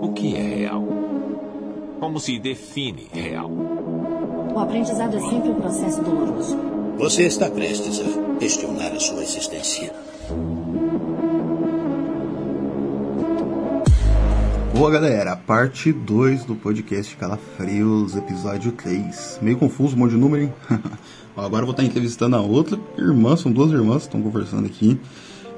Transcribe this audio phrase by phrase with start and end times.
[0.00, 0.86] O que é real?
[1.98, 3.50] Como se define real?
[3.50, 6.56] O aprendizado é sempre um processo doloroso.
[6.98, 9.92] Você está prestes a questionar a sua existência.
[14.72, 19.40] Boa galera, parte 2 do podcast Calafrios, episódio 3.
[19.42, 20.54] Meio confuso, um monte de número, hein?
[21.36, 25.00] Agora eu vou estar entrevistando a outra irmã, são duas irmãs que estão conversando aqui.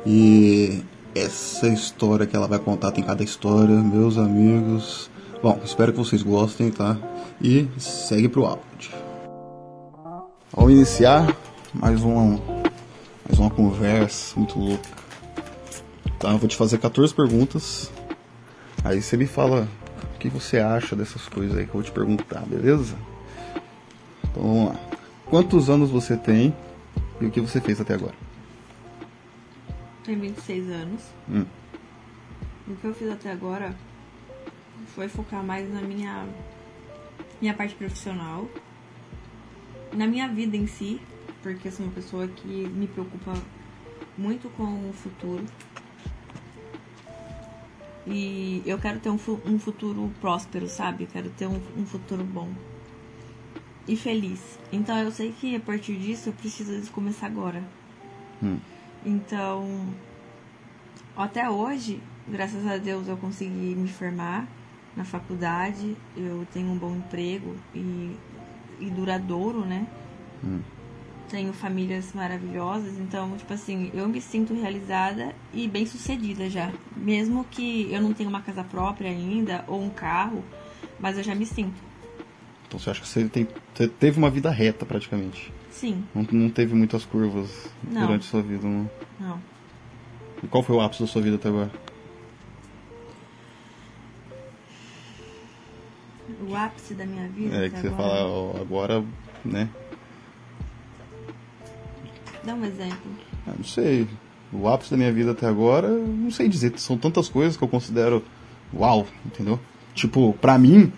[0.07, 0.81] E
[1.15, 5.11] essa história que ela vai contar tem cada história, meus amigos.
[5.43, 6.97] Bom, espero que vocês gostem, tá?
[7.41, 8.93] E segue pro áudio.
[10.53, 11.35] Ao iniciar
[11.73, 12.41] mais uma,
[13.27, 14.89] mais uma conversa muito louca.
[16.19, 17.91] Tá, vou te fazer 14 perguntas.
[18.85, 19.69] Aí você me fala
[20.15, 22.95] o que você acha dessas coisas aí que eu vou te perguntar, beleza?
[24.25, 24.81] Então vamos lá.
[25.27, 26.55] Quantos anos você tem
[27.21, 28.30] e o que você fez até agora?
[30.05, 31.03] Tenho 26 anos.
[31.29, 31.45] Hum.
[32.69, 33.75] O que eu fiz até agora
[34.95, 36.27] foi focar mais na minha,
[37.41, 38.49] minha parte profissional,
[39.93, 41.01] na minha vida em si,
[41.43, 43.33] porque eu sou uma pessoa que me preocupa
[44.17, 45.45] muito com o futuro.
[48.07, 51.05] E eu quero ter um, um futuro próspero, sabe?
[51.05, 52.51] Eu quero ter um, um futuro bom
[53.87, 54.59] e feliz.
[54.73, 57.63] Então eu sei que a partir disso eu preciso começar agora.
[58.43, 58.59] Hum.
[59.05, 59.89] Então,
[61.17, 64.47] até hoje, graças a Deus, eu consegui me formar
[64.97, 65.97] na faculdade.
[66.17, 68.17] Eu tenho um bom emprego e,
[68.79, 69.87] e duradouro, né?
[70.45, 70.61] Hum.
[71.29, 76.73] Tenho famílias maravilhosas, então, tipo assim, eu me sinto realizada e bem sucedida já.
[76.97, 80.43] Mesmo que eu não tenha uma casa própria ainda ou um carro,
[80.99, 81.81] mas eu já me sinto.
[82.67, 85.53] Então você acha que você, tem, você teve uma vida reta praticamente?
[85.71, 88.03] Sim, Não, não teve muitas curvas Não.
[88.07, 88.91] durante a sua vida, não?
[89.19, 89.41] não.
[90.43, 91.71] E qual foi o ápice da sua vida até agora?
[96.49, 97.55] O ápice da minha vida.
[97.57, 99.05] É, até que você agora- fala, ó, agora,
[99.45, 99.69] né?
[102.45, 103.11] Dá um exemplo.
[103.47, 104.09] Ah, não sei.
[104.53, 106.79] O ápice da minha vida até agora, não sei dizer.
[106.79, 108.25] São tantas coisas que eu considero
[108.75, 109.59] uau, entendeu?
[109.95, 110.93] Tipo, pra mim,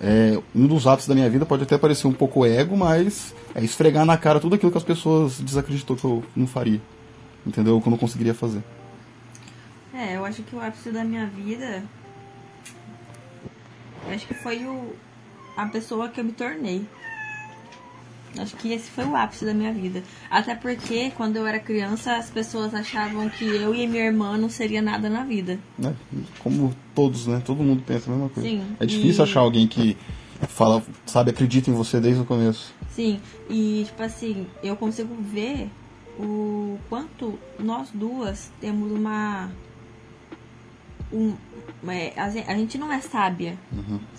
[0.00, 3.62] é, um dos ápices da minha vida pode até parecer um pouco ego, mas é
[3.64, 6.80] esfregar na cara tudo aquilo que as pessoas desacreditou que eu não faria.
[7.46, 7.80] Entendeu?
[7.80, 8.62] Que eu não conseguiria fazer.
[9.92, 11.82] É, eu acho que o ápice da minha vida.
[14.06, 14.94] Eu acho que foi o,
[15.56, 16.86] a pessoa que eu me tornei.
[18.40, 20.02] Acho que esse foi o ápice da minha vida.
[20.30, 24.48] Até porque, quando eu era criança, as pessoas achavam que eu e minha irmã não
[24.48, 25.58] seria nada na vida.
[25.78, 25.94] Né?
[26.38, 27.42] Como todos, né?
[27.44, 28.48] Todo mundo pensa a mesma coisa.
[28.48, 29.96] Sim, É difícil e- achar alguém que
[30.48, 32.72] fala, sabe, acredita em você desde o começo.
[32.90, 35.70] Sim, e tipo assim, eu consigo ver
[36.18, 39.50] o quanto nós duas temos uma.
[41.12, 41.34] Um,
[41.88, 43.56] é, a, gen- a gente não é sábia,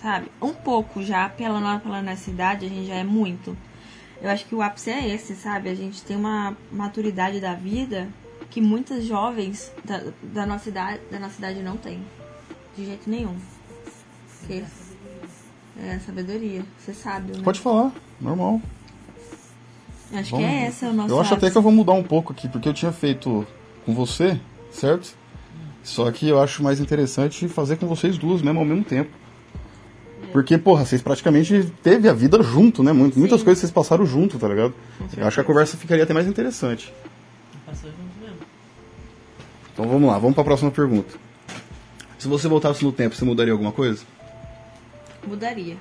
[0.00, 0.28] sabe?
[0.40, 3.56] Um pouco já, pela, pela nossa idade, a gente já é muito.
[4.22, 5.70] Eu acho que o ápice é esse, sabe?
[5.70, 8.08] A gente tem uma maturidade da vida
[8.50, 12.02] que muitas jovens da, da, nossa, idade, da nossa idade não têm.
[12.76, 13.36] De jeito nenhum.
[14.46, 14.64] Que
[15.82, 16.62] é a sabedoria.
[16.78, 17.42] Você sabe, né?
[17.42, 18.60] Pode falar, normal.
[20.12, 21.52] Acho Vamos- que é esse o nosso Eu acho até ápice.
[21.52, 23.46] que eu vou mudar um pouco aqui, porque eu tinha feito
[23.86, 24.38] com você,
[24.72, 25.14] certo?
[25.82, 29.10] Só que eu acho mais interessante fazer com vocês duas mesmo ao mesmo tempo.
[30.32, 32.92] Porque, porra, vocês praticamente teve a vida junto, né?
[32.92, 33.44] Muito- Muitas Sim.
[33.44, 34.74] coisas vocês passaram junto, tá ligado?
[35.16, 36.92] Eu acho que a conversa ficaria até mais interessante.
[37.66, 38.36] Passou junto mesmo.
[39.72, 41.14] Então vamos lá, vamos pra próxima pergunta.
[42.18, 44.04] Se você voltasse no tempo, você mudaria alguma coisa?
[45.26, 45.76] Mudaria.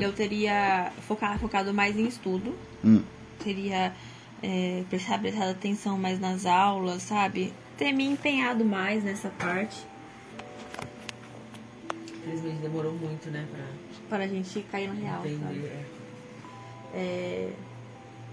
[0.00, 2.54] Eu teria focar, focado mais em estudo.
[2.84, 3.02] Hum.
[3.42, 3.92] Teria
[4.42, 7.52] é, prestado, prestado atenção mais nas aulas, sabe?
[7.76, 9.76] Ter me empenhado mais nessa parte.
[12.22, 13.64] Infelizmente demorou muito, né, pra
[14.08, 15.84] Para a gente cair no real, entender.
[16.94, 17.50] É,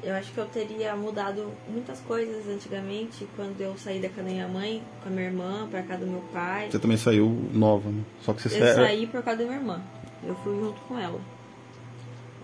[0.04, 4.30] eu acho que eu teria mudado muitas coisas antigamente, quando eu saí da casa da
[4.30, 6.70] minha mãe, com a minha irmã, pra casa do meu pai.
[6.70, 8.04] Você também saiu nova, né?
[8.22, 9.82] Só que você Eu sa- saí por causa da minha irmã.
[10.24, 11.20] Eu fui junto com ela.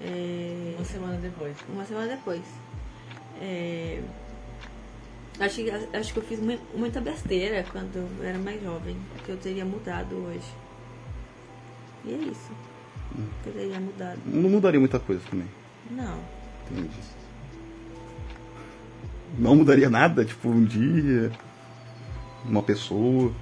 [0.01, 1.56] É, Uma semana depois.
[1.69, 2.42] uma semana depois.
[3.42, 4.01] É,
[5.39, 9.31] acho, que, acho que eu fiz mui- muita besteira quando eu era mais jovem, que
[9.31, 10.47] eu teria mudado hoje.
[12.06, 12.52] E é isso.
[13.44, 14.19] Teria mudado.
[14.25, 15.48] Não mudaria muita coisa também.
[15.90, 16.19] Não.
[16.72, 16.90] Entendi.
[19.38, 21.31] Não mudaria nada, tipo, um dia,
[22.46, 23.34] uma pessoa.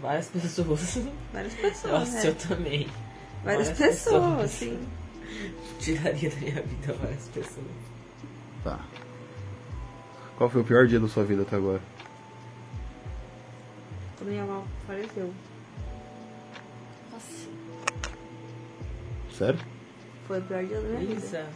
[0.00, 0.98] Várias pessoas.
[1.32, 1.92] Várias pessoas.
[1.92, 2.28] Nossa, né?
[2.28, 2.88] eu também.
[3.44, 4.50] Várias, várias pessoas, pessoas.
[4.50, 4.78] sim.
[5.78, 7.66] Tiraria da minha vida várias pessoas.
[8.64, 8.80] Tá.
[10.36, 11.80] Qual foi o pior dia da sua vida até agora?
[14.16, 15.32] Quando minha avó faleceu.
[19.42, 19.60] Sério?
[20.28, 21.20] Foi o pior dia da minha vida.
[21.20, 21.48] Verdade.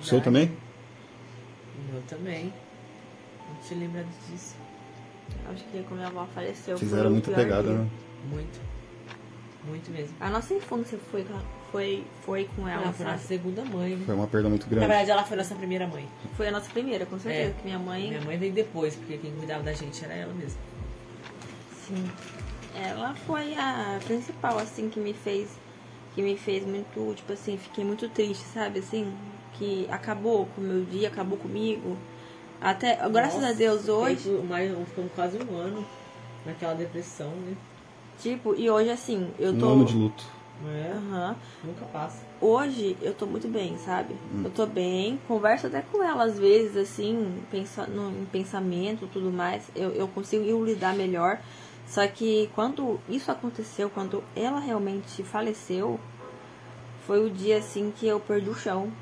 [0.00, 0.46] O seu também?
[0.46, 2.52] O meu também.
[3.48, 4.54] Não te lembra disso.
[5.52, 6.78] Acho que quando minha avó faleceu.
[6.78, 7.44] Vocês foi eram muito dia.
[7.62, 7.88] né?
[8.30, 8.60] Muito.
[9.66, 10.14] Muito mesmo.
[10.20, 11.26] A nossa infância foi,
[11.72, 13.28] foi, foi com ela, Ela foi nossa sabe?
[13.28, 14.00] segunda mãe.
[14.06, 14.86] Foi uma perda muito Na grande.
[14.86, 16.08] verdade, ela foi nossa primeira mãe.
[16.36, 17.50] Foi a nossa primeira, com certeza.
[17.50, 17.54] É.
[17.60, 18.08] Que minha mãe.
[18.08, 20.60] Minha mãe veio depois, porque quem cuidava da gente era ela mesma.
[21.86, 22.08] Sim.
[22.74, 25.48] Ela foi a principal, assim, que me fez.
[26.18, 28.80] Que me fez muito, tipo assim, fiquei muito triste, sabe?
[28.80, 29.06] Assim,
[29.52, 31.96] que acabou com o meu dia, acabou comigo.
[32.60, 34.28] Até, graças Nossa, a Deus, hoje.
[34.48, 35.86] Mais, ficamos quase um ano
[36.44, 37.54] naquela depressão, né?
[38.20, 39.68] Tipo, e hoje, assim, eu Um tô.
[39.68, 40.26] ano de luto.
[40.66, 40.90] É?
[40.90, 41.36] Aham.
[41.62, 42.24] Nunca passa.
[42.40, 44.16] Hoje eu tô muito bem, sabe?
[44.42, 49.30] Eu tô bem, converso até com ela às vezes, assim, pensa, no, em pensamento tudo
[49.30, 49.70] mais.
[49.76, 51.38] Eu, eu consigo lidar melhor.
[51.88, 55.98] Só que quando isso aconteceu, quando ela realmente faleceu,
[57.06, 58.92] foi o dia assim que eu perdi o chão.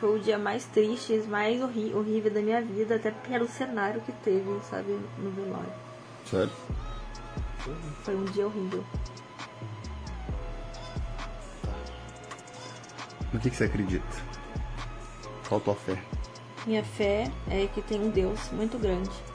[0.00, 4.10] Foi o dia mais triste, mais horri horrível da minha vida, até pelo cenário que
[4.10, 5.72] teve, sabe, no velório.
[6.28, 6.52] Sério?
[8.02, 8.84] Foi um dia horrível.
[13.32, 14.04] No que, que você acredita?
[15.48, 16.02] Qual a tua fé?
[16.66, 19.31] Minha fé é que tem um Deus muito grande.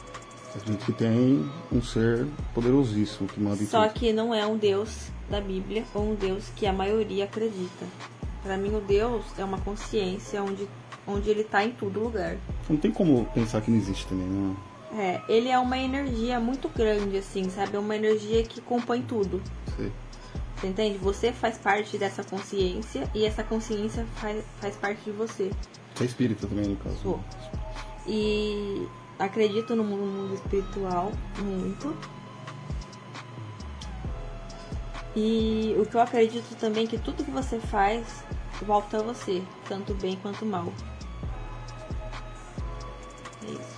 [0.58, 3.94] Acredita que tem um ser poderosíssimo que manda em Só tudo.
[3.94, 7.86] que não é um Deus da Bíblia ou um Deus que a maioria acredita.
[8.42, 10.68] Pra mim, o Deus é uma consciência onde,
[11.06, 12.38] onde ele tá em todo lugar.
[12.70, 14.56] Não tem como pensar que não existe também, né?
[14.94, 17.76] É, ele é uma energia muito grande, assim, sabe?
[17.76, 19.42] É uma energia que compõe tudo.
[19.76, 19.92] Sei.
[20.56, 20.98] Você entende?
[20.98, 25.52] Você faz parte dessa consciência e essa consciência faz, faz parte de você.
[25.94, 26.96] Você é espírita também, no caso.
[27.04, 27.20] Sou.
[28.08, 28.88] E
[29.20, 31.96] acredito no mundo, mundo espiritual muito.
[35.16, 38.24] E o que eu acredito também é que tudo que você faz
[38.62, 40.72] volta a você, tanto bem quanto mal.
[43.48, 43.78] É isso.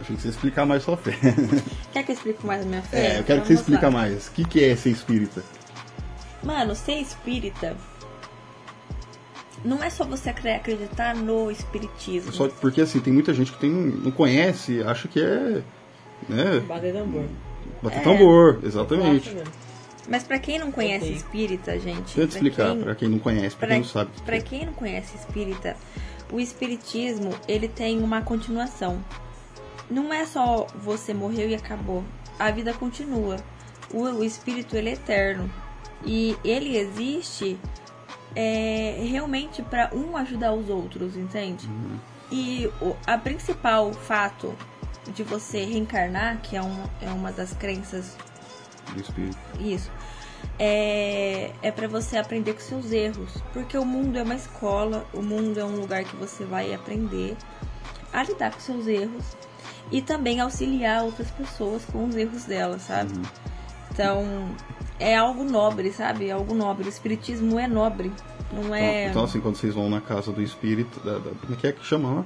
[0.00, 1.12] Achei que você ia explicar mais sua fé.
[1.92, 3.16] Quer que eu explique mais a minha fé?
[3.16, 4.28] É, eu quero que você explique mais.
[4.28, 5.44] O que é ser espírita?
[6.42, 7.76] Mano, ser espírita
[9.64, 12.32] não é só você acre- acreditar no espiritismo.
[12.32, 15.62] Só porque assim, tem muita gente que tem, não conhece, acha que é.
[16.28, 16.60] Né?
[16.66, 17.24] Bater tambor.
[17.82, 18.02] Bater É.
[18.02, 19.36] tambor, Eu exatamente.
[20.08, 21.16] Mas pra quem não conhece Ok.
[21.16, 22.14] espírita, gente.
[22.14, 24.10] Tenta pra explicar quem- pra quem não conhece, pra Pra, quem não sabe.
[24.24, 24.40] pra é.
[24.40, 25.76] quem não conhece espírita,
[26.32, 29.02] o espiritismo ele tem uma continuação.
[29.90, 32.02] Não é só você morreu e acabou.
[32.38, 33.36] A vida continua.
[33.92, 35.48] O, o espírito ele é eterno
[36.04, 37.58] e ele existe
[38.34, 41.68] é, realmente para um ajudar os outros, entende?
[42.30, 44.54] E o a principal fato
[45.14, 48.16] de você reencarnar, que é, um, é uma das crenças
[48.92, 49.38] Do espírito.
[49.60, 49.90] isso.
[50.58, 53.32] É, é para você aprender com seus erros.
[53.52, 57.36] Porque o mundo é uma escola, o mundo é um lugar que você vai aprender
[58.12, 59.24] a lidar com seus erros
[59.90, 63.12] e também auxiliar outras pessoas com os erros delas, sabe?
[63.90, 64.54] Então,
[65.02, 66.28] é algo nobre, sabe?
[66.28, 66.86] É algo nobre.
[66.86, 68.12] O espiritismo é nobre.
[68.52, 69.02] Não é.
[69.02, 71.66] Então, então, assim, quando vocês vão na casa do espírito, da, da- como é que
[71.66, 72.24] é que chama lá?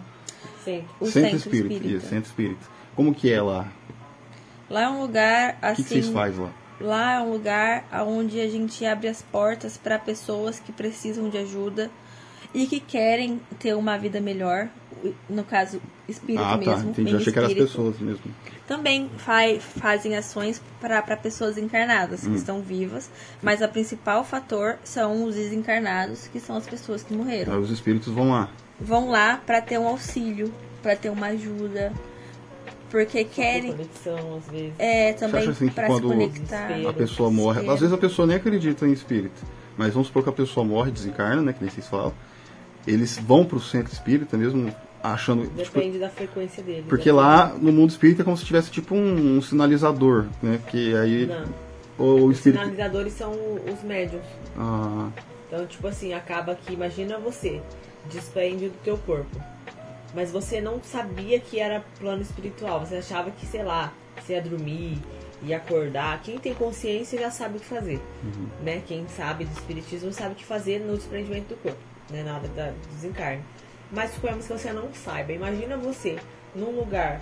[0.65, 0.85] Sim.
[1.01, 1.75] o centro, centro espírita.
[1.75, 1.97] espírita.
[1.99, 2.67] Isso, centro espírita.
[2.97, 3.69] Como que é lá?
[4.69, 5.83] Lá é um lugar O que, assim.
[5.83, 6.51] que vocês fazem lá?
[6.81, 11.39] Lá é um lugar onde a gente abre as portas para pessoas que precisam de
[11.39, 11.91] ajuda
[12.53, 14.69] e que querem ter uma vida melhor.
[15.29, 16.71] No caso, espírito ah, tá.
[16.77, 16.91] mesmo.
[16.91, 17.13] Entendi.
[17.13, 18.25] Eu achei que eram as pessoas mesmo.
[18.67, 22.31] Também faz, fazem ações para pessoas encarnadas Hum.
[22.33, 23.11] que estão vivas,
[23.43, 27.53] mas o principal fator são os desencarnados, que são as pessoas que morreram.
[27.55, 28.49] Aí os espíritos vão lá.
[28.81, 31.93] Vão lá para ter um auxílio, para ter uma ajuda,
[32.91, 34.73] porque querem Conexão, às vezes.
[34.79, 36.71] é também acha assim que para se conectar.
[36.89, 37.61] A pessoa morre.
[37.61, 37.75] Desespero.
[37.75, 39.43] Às vezes a pessoa nem acredita em espírito.
[39.77, 41.53] Mas vamos supor que a pessoa morre, desencarna, né?
[41.53, 42.13] Que nem vocês falam.
[42.87, 44.73] Eles vão pro centro espírita mesmo,
[45.13, 45.43] achando.
[45.43, 46.85] tipo, Depende da frequência dele.
[46.89, 47.17] porque né?
[47.17, 50.61] lá no mundo espírita é como se tivesse tipo um, um sinalizador, né?
[50.69, 51.45] Que aí Não.
[51.99, 54.25] o, o Os sinalizadores são os médiums.
[54.57, 55.09] Ah,
[55.49, 57.61] Então, tipo assim, acaba que, imagina você,
[58.11, 59.41] despende do teu corpo.
[60.15, 62.81] Mas você não sabia que era plano espiritual.
[62.81, 64.99] Você achava que, sei lá, você ia dormir,
[65.43, 66.23] ia acordar.
[66.23, 68.01] Quem tem consciência já sabe o que fazer.
[68.65, 68.83] Né?
[68.87, 71.79] Quem sabe do espiritismo sabe o que fazer no desprendimento do corpo.
[72.11, 72.23] Né?
[72.23, 73.43] Na hora da do desencarne.
[73.91, 75.33] Mas suponhamos que você não saiba.
[75.33, 76.19] Imagina você
[76.55, 77.21] num lugar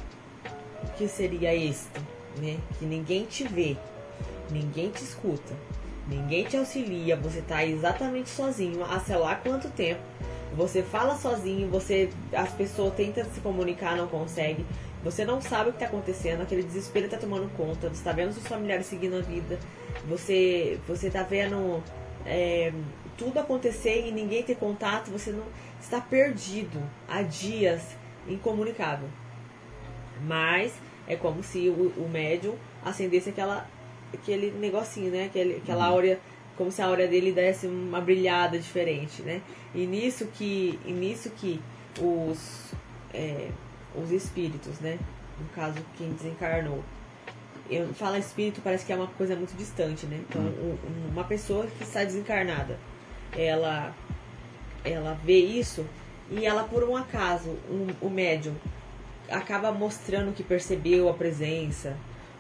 [0.97, 1.99] que seria este,
[2.41, 2.59] né?
[2.79, 3.77] Que ninguém te vê,
[4.51, 5.53] ninguém te escuta,
[6.09, 10.01] ninguém te auxilia, você tá exatamente sozinho, há sei lá quanto tempo.
[10.57, 14.65] Você fala sozinho, você as pessoas tentam se comunicar, não consegue.
[15.03, 18.33] Você não sabe o que tá acontecendo, aquele desespero tá tomando conta, você tá vendo
[18.33, 19.59] seus familiares seguindo a vida.
[20.09, 21.83] Você você tá vendo
[22.25, 22.73] é,
[23.17, 25.45] tudo acontecer e ninguém ter contato, você não
[25.85, 27.95] está perdido há dias,
[28.27, 29.09] incomunicável.
[30.27, 30.73] Mas
[31.07, 33.69] é como se o, o médium acendesse aquela,
[34.13, 35.27] aquele negocinho, né?
[35.27, 36.19] Aquele, aquela áurea,
[36.57, 39.43] como se a áurea dele desse uma brilhada diferente, né?
[39.75, 41.61] E nisso que, e nisso que
[42.01, 42.73] os,
[43.13, 43.51] é,
[43.95, 44.99] os espíritos, né?
[45.39, 46.83] No caso, quem desencarnou.
[47.69, 50.21] Eu, fala espírito parece que é uma coisa muito distante, né?
[50.29, 52.79] Então, um- um- uma pessoa que está desencarnada,
[53.37, 53.95] ela,
[54.85, 55.85] ela vê isso
[56.31, 58.55] e ela, por um acaso, um, o médium
[59.31, 61.97] acaba mostrando que percebeu a presença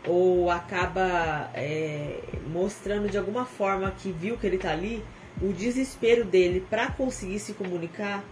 [0.07, 2.21] ou acaba é,
[2.53, 5.03] mostrando de alguma forma que viu que ele tá ali,
[5.41, 8.23] o desespero dele para conseguir se comunicar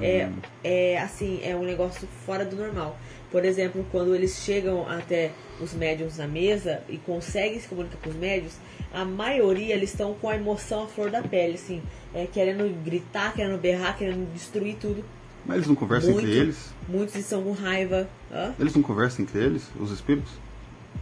[0.00, 0.28] é,
[0.62, 2.96] é assim é um negócio fora do normal.
[3.30, 8.10] Por exemplo, quando eles chegam até os médiums na mesa e conseguem se comunicar com
[8.10, 8.58] os médiums,
[8.92, 11.82] a maioria eles estão com a emoção à flor da pele, assim,
[12.14, 15.04] é, querendo gritar, querendo berrar, querendo destruir tudo.
[15.44, 16.26] Mas eles não conversam Muito.
[16.26, 16.72] entre eles?
[16.88, 18.08] Muitos estão com raiva.
[18.30, 18.54] Hã?
[18.58, 20.30] Eles não conversam entre eles, os espíritos?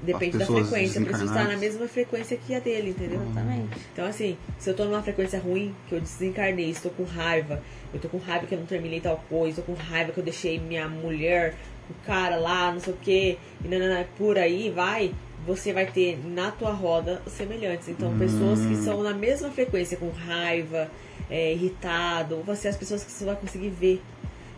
[0.02, 1.00] Depende da frequência.
[1.00, 1.60] Preciso estar na desencarnadas.
[1.60, 3.20] mesma frequência que a dele, entendeu?
[3.20, 3.76] Exatamente.
[3.92, 8.00] Então, assim, se eu tô numa frequência ruim, que eu desencarnei, estou com raiva, eu
[8.00, 10.58] tô com raiva que eu não terminei tal coisa, tô com raiva que eu deixei
[10.58, 11.54] minha mulher,
[11.90, 15.12] o cara lá, não sei o que, e nanana, por aí vai,
[15.46, 17.88] você vai ter na tua roda semelhantes.
[17.88, 20.88] Então, pessoas que são na mesma frequência, com raiva,
[21.30, 24.02] é, irritado, vão ser as pessoas que você vai conseguir ver.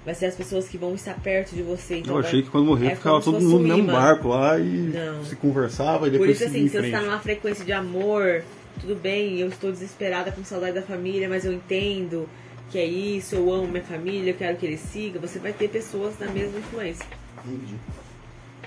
[0.04, 1.98] Vai ser as pessoas que vão estar perto de você.
[1.98, 4.58] Então eu vai- achei que quando morrer é ficava todo mundo no mesmo barco lá
[4.58, 5.24] e Não.
[5.24, 8.42] se conversava e Por depois isso, seguia assim, se você está numa frequência de amor,
[8.80, 12.28] tudo bem, eu estou desesperada com saudade da família, mas eu entendo
[12.68, 15.68] que é isso, eu amo minha família, eu quero que ele siga, você vai ter
[15.68, 17.06] pessoas da mesma influência.
[17.46, 17.76] Entendi.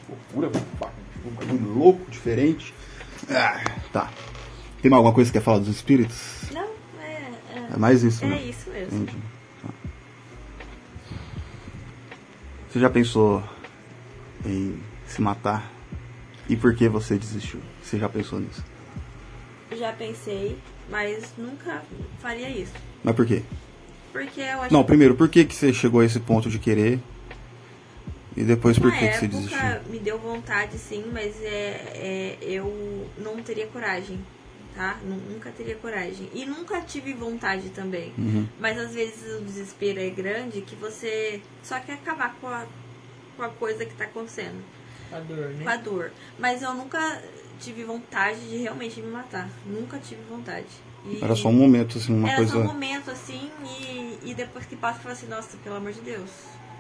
[0.08, 0.90] Loucura, pá,
[1.26, 2.74] um bagulho louco, diferente.
[3.30, 4.10] Ah, tá.
[4.82, 6.44] Tem mais alguma coisa que quer falar dos espíritos?
[6.54, 6.68] Não,
[7.02, 7.32] é,
[7.74, 8.38] É mais isso, é, né?
[8.38, 9.04] é isso mesmo.
[9.04, 9.18] Entendi.
[9.62, 9.70] Tá.
[12.70, 13.44] Você já pensou
[14.46, 14.78] em
[15.08, 15.72] se matar?
[16.48, 17.60] E por que você desistiu?
[17.82, 18.64] Você já pensou nisso?
[19.76, 20.58] Já pensei,
[20.90, 21.82] mas nunca
[22.20, 22.74] faria isso.
[23.04, 23.42] Mas por quê?
[24.14, 27.00] Porque eu acho Não, primeiro, por que, que você chegou a esse ponto de querer?
[28.36, 29.92] E depois, por que, que você época desistiu?
[29.92, 34.20] me deu vontade sim, mas é, é, eu não teria coragem,
[34.76, 34.98] tá?
[35.04, 36.30] Nu- Nunca teria coragem.
[36.34, 38.12] E nunca tive vontade também.
[38.18, 38.46] Uhum.
[38.60, 42.66] Mas às vezes o desespero é grande que você só quer acabar com a,
[43.38, 44.62] com a coisa que tá acontecendo,
[45.14, 45.72] A dor, com né?
[45.74, 46.12] a dor.
[46.38, 47.22] Mas eu nunca
[47.62, 49.50] tive vontade de realmente me matar.
[49.66, 50.68] Nunca tive vontade.
[51.06, 52.52] E- Era só um momento, assim, uma era coisa.
[52.52, 55.94] só um momento assim e, e depois que passa, eu falo assim, nossa, pelo amor
[55.94, 56.30] de Deus.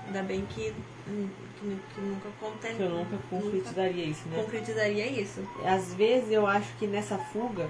[0.07, 0.73] Ainda bem que,
[1.05, 2.75] que, que nunca acontece.
[2.75, 4.43] Que eu nunca concretizaria isso, né?
[4.43, 5.41] concretizaria isso.
[5.65, 7.67] Às vezes eu acho que nessa fuga,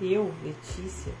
[0.00, 1.12] eu, Letícia,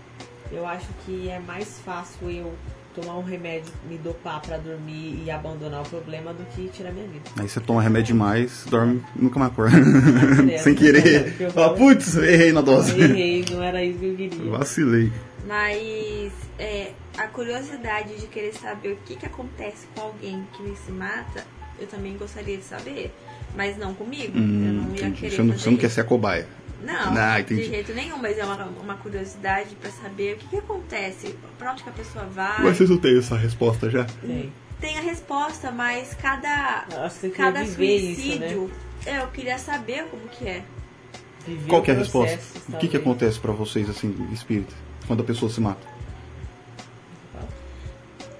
[0.52, 2.52] eu acho que é mais fácil eu
[2.94, 7.06] tomar um remédio, me dopar pra dormir e abandonar o problema do que tirar minha
[7.06, 7.30] vida.
[7.38, 9.76] Aí você toma remédio demais, dorme, nunca mais acorda.
[10.58, 11.52] Sem Que querer.
[11.52, 13.00] Fala, putz, errei na dose.
[13.00, 14.50] Errei, não era isso que eu queria.
[14.50, 15.12] Vacilei.
[15.46, 20.92] Mas é, a curiosidade de querer saber o que, que acontece com alguém que se
[20.92, 21.44] mata,
[21.78, 23.12] eu também gostaria de saber.
[23.56, 24.36] Mas não comigo.
[24.36, 25.20] eu Hum, não ia entendi.
[25.22, 26.46] querer Você não, fazer você não quer ser a cobaia.
[26.82, 27.62] Não, Ah, entendi.
[27.62, 31.72] de jeito nenhum, mas é uma, uma curiosidade pra saber o que, que acontece, pra
[31.72, 32.62] onde que a pessoa vai.
[32.62, 34.04] Mas vocês não têm essa resposta já?
[34.04, 34.52] Tem.
[34.80, 38.70] Tem a resposta, mas cada, você cada suicídio, isso,
[39.04, 39.14] né?
[39.18, 40.62] é, eu queria saber como que é.
[41.46, 42.38] Viver Qual o que é a resposta?
[42.70, 44.74] O que, que acontece pra vocês, assim, espírito,
[45.10, 45.84] quando a pessoa se mata?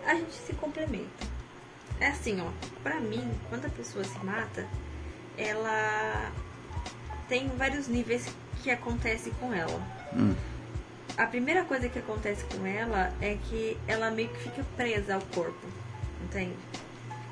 [0.06, 1.26] A gente se complementa.
[1.98, 2.46] É assim, ó,
[2.84, 4.64] pra mim, quando a pessoa se mata,
[5.36, 6.30] ela
[7.28, 9.82] tem vários níveis que acontece com ela.
[10.14, 10.32] Hum.
[11.18, 15.22] A primeira coisa que acontece com ela é que ela meio que fica presa ao
[15.34, 15.66] corpo,
[16.22, 16.54] entende?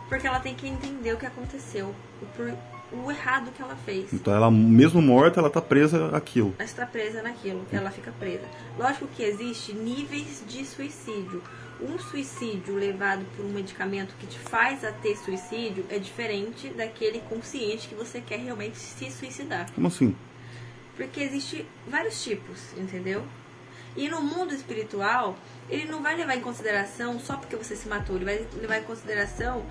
[0.09, 2.59] Porque ela tem que entender o que aconteceu, o, por-
[2.93, 4.13] o errado que ela fez.
[4.13, 6.55] Então ela, mesmo morta, ela tá presa àquilo.
[6.59, 8.45] Ela está presa naquilo, ela fica presa.
[8.79, 11.43] Lógico que existe níveis de suicídio.
[11.81, 17.21] Um suicídio levado por um medicamento que te faz a ter suicídio é diferente daquele
[17.21, 19.71] consciente que você quer realmente se suicidar.
[19.73, 20.17] Como assim?
[20.97, 23.23] Porque existe vários tipos, entendeu?
[23.97, 25.37] E no mundo espiritual,
[25.69, 28.85] ele não vai levar em consideração só porque você se matou, ele vai levar em
[28.85, 29.65] consideração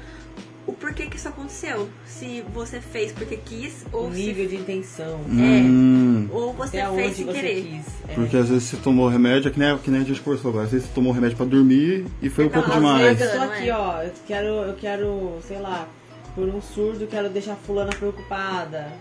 [0.68, 1.88] o porquê que isso aconteceu.
[2.06, 5.22] Se você fez porque quis ou O se nível de intenção.
[5.30, 5.62] É.
[5.64, 7.64] Hum, ou você Até fez sem você querer.
[7.64, 7.86] quis.
[8.10, 8.14] É.
[8.14, 10.66] porque às vezes você tomou remédio, é que nem, que nem a gente conversou agora.
[10.66, 13.18] Às vezes você tomou remédio pra dormir e foi um pouco demais.
[13.18, 13.58] vezes- Eu tô Não é?
[13.60, 14.02] aqui, ó.
[14.04, 15.88] Eu quero, eu quero, sei lá,
[16.36, 18.92] por um surdo, quero deixar fulana preocupada.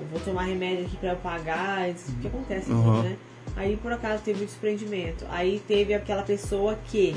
[0.00, 3.02] eu vou tomar remédio aqui pra eu pagar, isso que acontece, Uhum.
[3.04, 3.16] né?
[3.54, 5.24] Aí por acaso teve o desprendimento.
[5.30, 7.14] Aí teve aquela pessoa que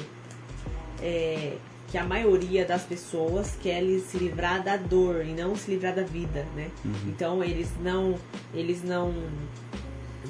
[1.01, 1.53] é,
[1.88, 6.04] que a maioria das pessoas quer se livrar da dor e não se livrar da
[6.04, 6.70] vida, né?
[7.08, 8.15] Então eles não
[8.54, 9.13] eles não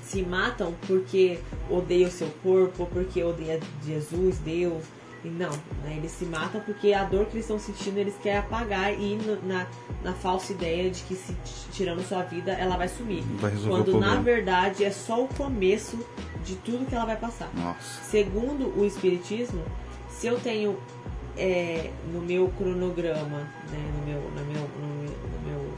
[0.04, 4.84] se matam porque odeiam o seu corpo, porque odeiam Jesus, Deus.
[5.24, 5.50] E não,
[5.84, 5.96] né?
[5.98, 9.42] eles se matam porque a dor que eles estão sentindo eles querem apagar e no-
[9.48, 9.66] na,
[10.04, 11.36] na falsa ideia de que se
[11.72, 13.24] tirando sua vida ela vai sumir.
[13.40, 15.98] Vai Quando na verdade é só o começo
[16.44, 17.50] de tudo que ela vai passar.
[17.56, 18.04] Nossa.
[18.04, 19.64] Segundo o Espiritismo,
[20.12, 20.78] se eu tenho
[21.38, 23.40] é, no meu cronograma,
[23.72, 25.76] né, no meu, no meu, no meu, no meu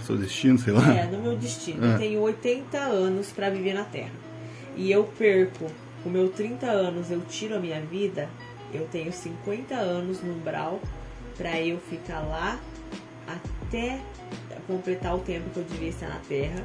[0.00, 0.94] Seu destino, sei lá.
[0.94, 1.84] é, no meu destino.
[1.84, 1.94] É.
[1.94, 4.12] Eu tenho 80 anos pra viver na Terra.
[4.76, 5.66] E eu perco
[6.02, 8.28] com meus 30 anos, eu tiro a minha vida,
[8.72, 10.80] eu tenho 50 anos no umbral
[11.36, 12.58] pra eu ficar lá
[13.26, 14.00] até
[14.66, 16.64] completar o tempo que eu devia estar na Terra,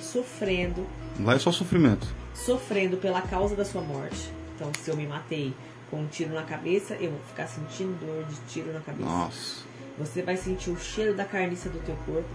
[0.00, 0.86] sofrendo,
[1.20, 2.06] Lá é só sofrimento.
[2.34, 4.30] sofrendo pela causa da sua morte.
[4.56, 5.52] Então, se eu me matei
[5.90, 9.08] com um tiro na cabeça, eu vou ficar sentindo dor de tiro na cabeça.
[9.08, 9.64] Nossa.
[9.98, 12.28] Você vai sentir o cheiro da carniça do teu corpo.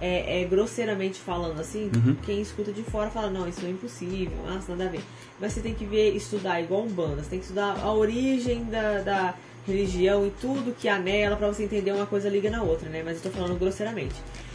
[0.00, 2.16] É, é grosseiramente falando assim, Uhum.
[2.24, 5.02] quem escuta de fora fala, não, isso é impossível, nossa, nada a ver.
[5.38, 8.64] Mas você tem que ver, estudar igual um banda, você tem que estudar a origem
[8.64, 9.34] da, da
[9.66, 13.02] religião e tudo que há nela pra você entender uma coisa liga na outra, né?
[13.04, 14.14] Mas eu tô falando grosseiramente.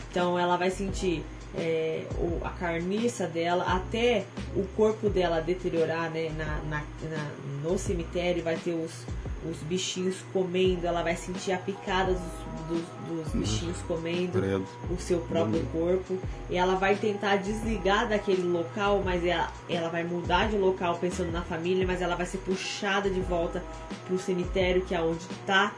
[0.10, 1.24] Então ela vai sentir
[1.58, 2.06] é,
[2.44, 6.32] a carniça dela até o corpo dela deteriorar, né?
[6.38, 7.32] Na, na, na-
[7.70, 8.92] no cemitério vai ter os,
[9.50, 12.22] os bichinhos comendo, ela vai sentir a picada dos,
[12.70, 14.66] dos, dos bichinhos comendo Credo.
[14.90, 16.18] o seu próprio corpo
[16.50, 21.32] e ela vai tentar desligar daquele local, mas ela, ela vai mudar de local pensando
[21.32, 23.64] na família, mas ela vai ser puxada de volta
[24.08, 25.74] pro cemitério, que é onde tá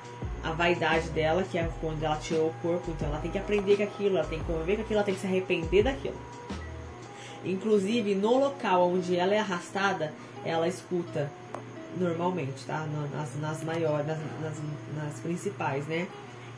[0.47, 3.77] a vaidade dela, que é quando ela tirou o corpo, então ela tem que aprender
[3.77, 6.15] com aquilo, ela tem que conviver com aquilo, ela tem que se arrepender daquilo.
[7.45, 11.31] Inclusive, no local onde ela é arrastada, ela escuta
[11.97, 12.85] normalmente, tá?
[12.91, 14.53] Na- Nas, nas maiores, nas, nas,
[15.03, 16.07] nas principais, né?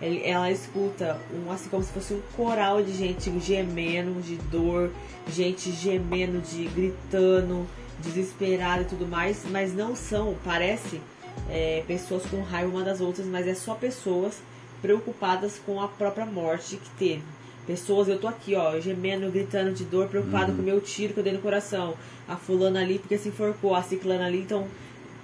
[0.02, 4.92] Ela escuta um, assim como se fosse um coral de gente gemendo de dor,
[5.28, 7.68] gente gemendo de gritando,
[8.02, 11.02] desesperada e tudo mais, mas não são, parece,
[11.50, 14.42] é, pessoas com raiva uma das outras, mas é só pessoas
[14.82, 17.24] preocupadas com a própria morte que teve.
[17.66, 21.20] Pessoas, eu tô aqui, ó, gemendo, gritando de dor, preocupado com o meu tiro que
[21.20, 21.94] eu dei no coração.
[22.28, 24.40] A fulana ali porque se enforcou, a ciclana ali.
[24.40, 24.68] Então,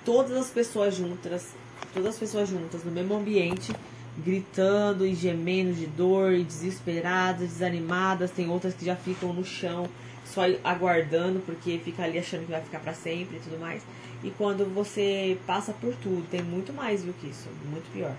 [0.04, 1.54] todas as pessoas juntas,
[1.92, 3.74] todas as pessoas juntas no mesmo ambiente,
[4.18, 8.30] gritando e gemendo de dor e desesperadas, desanimadas.
[8.30, 9.90] Tem outras que já ficam no chão,
[10.24, 13.82] só aguardando, porque fica ali achando que vai ficar pra sempre e tudo mais.
[14.26, 18.16] E quando você passa por tudo, tem muito mais do que isso, muito pior.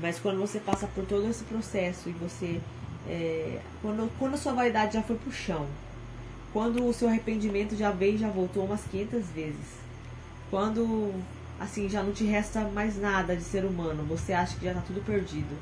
[0.00, 2.62] Mas quando você passa por todo esse processo e você.
[3.06, 5.66] é, quando, quando a sua vaidade já foi pro chão,
[6.50, 9.66] quando o seu arrependimento já veio e já voltou umas 500 vezes,
[10.50, 11.12] quando
[11.60, 14.82] assim já não te resta mais nada de ser humano, você acha que já tá
[14.86, 15.54] tudo perdido.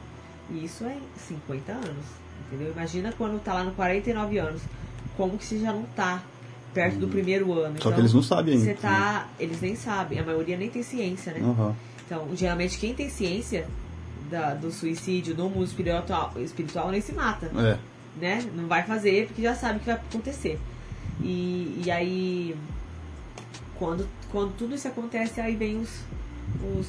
[0.49, 2.05] E isso é 50 anos,
[2.47, 2.71] entendeu?
[2.71, 4.63] Imagina quando tá lá no 49 anos,
[5.17, 6.23] como que você já não tá
[6.75, 7.81] perto do primeiro ano.
[7.81, 8.65] Só que eles não sabem ainda.
[8.67, 11.41] Você tá, eles nem sabem, a maioria nem tem ciência, né?
[11.41, 11.75] Aham.
[12.07, 13.67] Então, geralmente quem tem ciência
[14.31, 17.79] da- do suicídio no mundo espiritual, espiritual nem se mata, É.
[18.21, 18.45] né?
[18.55, 20.59] Não vai fazer porque já sabe que vai acontecer.
[21.23, 22.57] E, e aí,
[23.79, 25.91] quando, quando tudo isso acontece, aí vem os,
[26.79, 26.87] os,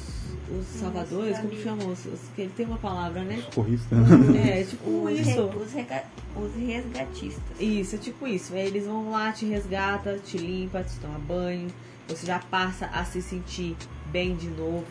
[0.58, 1.88] os salvadores, como que chamam?
[1.88, 3.42] Os, os- que ele tem uma palavra, né?
[3.54, 3.96] Corrista.
[4.36, 5.40] É, tipo Os, re- isso.
[5.42, 6.04] os, rega-
[6.36, 7.60] os resgatistas.
[7.60, 8.54] Isso, é tipo isso.
[8.54, 11.68] Aí eles vão lá, te resgata, te limpa, te toma banho.
[12.08, 13.74] Você já passa a se sentir
[14.12, 14.84] bem de novo.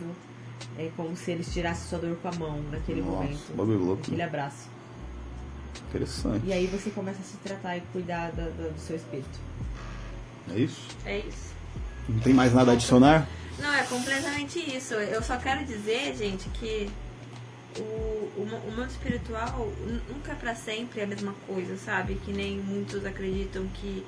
[0.78, 3.56] É como se eles tirassem sua dor com a mão naquele Nossa, momento.
[3.56, 4.02] bagulho louco.
[4.08, 4.68] Aquele abraço.
[5.90, 6.42] Interessante.
[6.46, 9.40] E aí você começa a se tratar e cuidar da- da- do seu espírito.
[10.54, 10.88] É isso?
[11.06, 11.54] É isso.
[12.10, 13.28] Não tem mais nada a adicionar?
[13.60, 14.94] Não, é completamente isso.
[14.96, 16.89] Eu só quero dizer, gente, que
[17.78, 22.16] o, o, o mundo espiritual nu- nunca é pra sempre a mesma coisa, sabe?
[22.26, 24.06] Que nem muitos acreditam que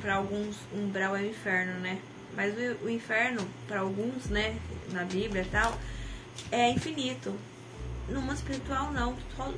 [0.00, 1.98] pra alguns umbral é o inferno, né?
[2.34, 4.56] Mas o, o inferno, pra alguns, né,
[4.92, 5.78] na Bíblia e tal,
[6.50, 7.34] é infinito.
[8.08, 9.14] No mundo espiritual, não.
[9.36, 9.54] To-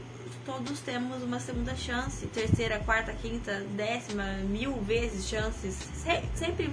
[0.47, 5.75] Todos temos uma segunda chance, terceira, quarta, quinta, décima, mil vezes chances.
[5.75, 6.71] Se- sempre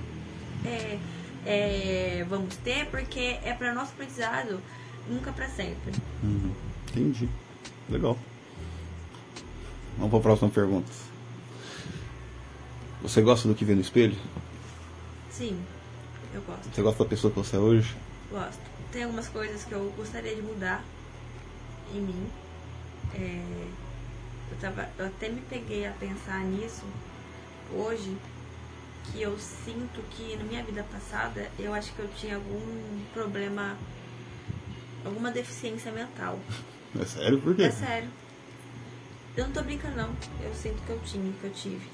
[0.65, 0.97] é,
[1.45, 4.59] é, vamos ter, porque é para nosso aprendizado,
[5.09, 5.93] nunca para sempre.
[6.23, 6.51] Uhum.
[6.89, 7.29] Entendi.
[7.89, 8.17] Legal.
[9.97, 10.91] Vamos para a próxima pergunta.
[13.01, 14.15] Você gosta do que vê no espelho?
[15.31, 15.57] Sim,
[16.33, 17.95] eu gosto, Você gosta da pessoa que você é hoje?
[18.31, 18.59] gosto.
[18.91, 20.83] Tem algumas coisas que eu gostaria de mudar
[21.93, 22.27] em mim.
[23.13, 23.41] É,
[24.51, 26.83] eu, tava, eu até me peguei a pensar nisso
[27.73, 28.15] hoje,
[29.11, 33.77] que eu sinto que na minha vida passada eu acho que eu tinha algum problema,
[35.05, 36.39] alguma deficiência mental.
[36.99, 37.39] É sério?
[37.41, 37.63] Por quê?
[37.63, 38.09] É sério.
[39.35, 40.09] Eu não tô brincando não.
[40.43, 41.87] Eu sinto que eu tinha, que eu tive.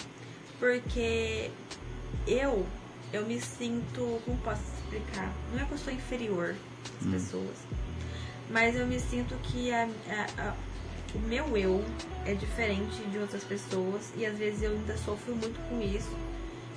[0.60, 1.52] Porque
[2.26, 2.66] eu,
[3.12, 5.34] eu me sinto, como posso explicar?
[5.52, 6.56] Não é que eu sou inferior
[7.02, 7.58] às pessoas.
[8.50, 10.56] Mas eu me sinto que a, a- a-
[11.16, 11.84] o meu eu
[12.26, 16.10] é diferente de outras pessoas e às vezes eu ainda sofro muito com isso.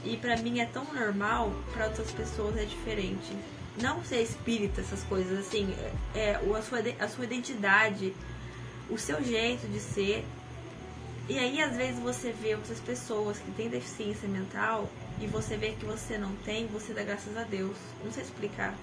[0.07, 3.37] E pra mim é tão normal, pra outras pessoas é diferente.
[3.83, 5.75] Não ser espírita, essas coisas assim,
[6.15, 8.15] é o- a sua, a sua identidade,
[8.89, 10.25] o seu jeito de ser.
[11.29, 14.89] E aí às vezes você vê outras pessoas que têm deficiência mental
[15.21, 17.77] e você vê que você não tem, você dá graças a Deus.
[18.05, 18.75] Não sei explicar.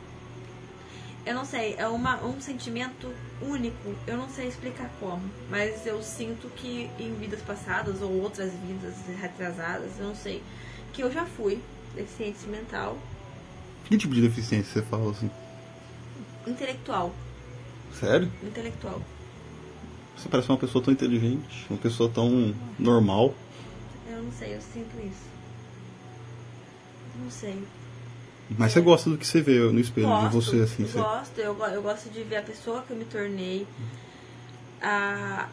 [1.26, 3.10] Eu não sei, é uma, um sentimento
[3.42, 3.96] único.
[4.06, 8.94] Eu não sei explicar como, mas eu sinto que em vidas passadas ou outras vidas
[9.22, 10.44] retrasadas, eu não sei,
[10.94, 11.60] que eu já fui
[11.96, 12.98] deficiente mental,
[13.86, 15.30] Que tipo de deficiência você fala assim?
[16.48, 17.14] intelectual,
[18.00, 18.32] Sério?
[18.44, 19.02] intelectual.
[20.18, 23.34] Você parece uma pessoa tão inteligente, uma pessoa tão normal.
[24.10, 25.26] Eu não sei, eu sinto isso.
[27.22, 27.64] Não sei.
[28.58, 30.86] Mas você gosta do que você vê no espelho de você, assim.
[30.86, 31.00] Você...
[31.00, 33.66] gosto, eu, eu gosto de ver a pessoa que eu me tornei.
[34.82, 35.48] Ah,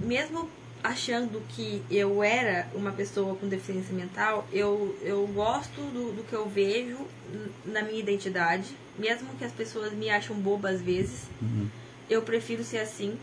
[0.00, 0.48] mesmo
[0.82, 6.32] achando que eu era uma pessoa com deficiência mental, eu, eu gosto do, do que
[6.32, 6.98] eu vejo
[7.64, 8.76] na minha identidade.
[8.98, 11.28] Mesmo que as pessoas me acham boba às vezes.
[11.40, 11.68] Uhum.
[12.10, 13.16] Eu prefiro ser assim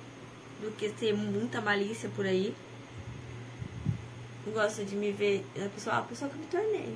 [0.62, 2.56] do que ter muita malícia por aí.
[4.52, 6.96] Gosto de me ver a pessoa, a pessoa que eu me tornei.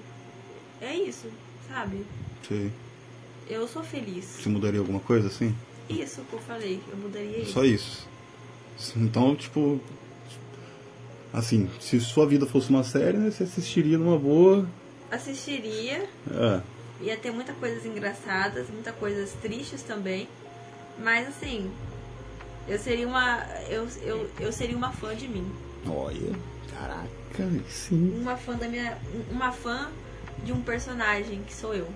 [0.82, 1.28] É isso,
[1.68, 2.04] sabe?
[2.48, 2.72] Sei.
[3.48, 4.26] Eu sou feliz.
[4.26, 5.56] Você mudaria alguma coisa assim?
[5.88, 7.52] Isso que eu falei, eu mudaria isso.
[7.52, 8.08] Só isso.
[8.96, 9.80] Então, tipo.
[11.34, 14.68] Assim, se sua vida fosse uma série, né, você assistiria numa boa.
[15.10, 16.62] Assistiria, É.
[17.02, 20.28] ia ter muitas coisas engraçadas, muitas coisas tristes também.
[21.04, 21.72] Mas assim,
[22.68, 23.44] eu seria uma.
[23.68, 25.46] Eu, eu, eu seria uma fã de mim.
[25.88, 26.34] Olha,
[26.72, 28.16] caraca, sim.
[28.22, 28.96] Uma fã da minha.
[29.32, 29.90] Uma fã
[30.46, 31.88] de um personagem que sou eu.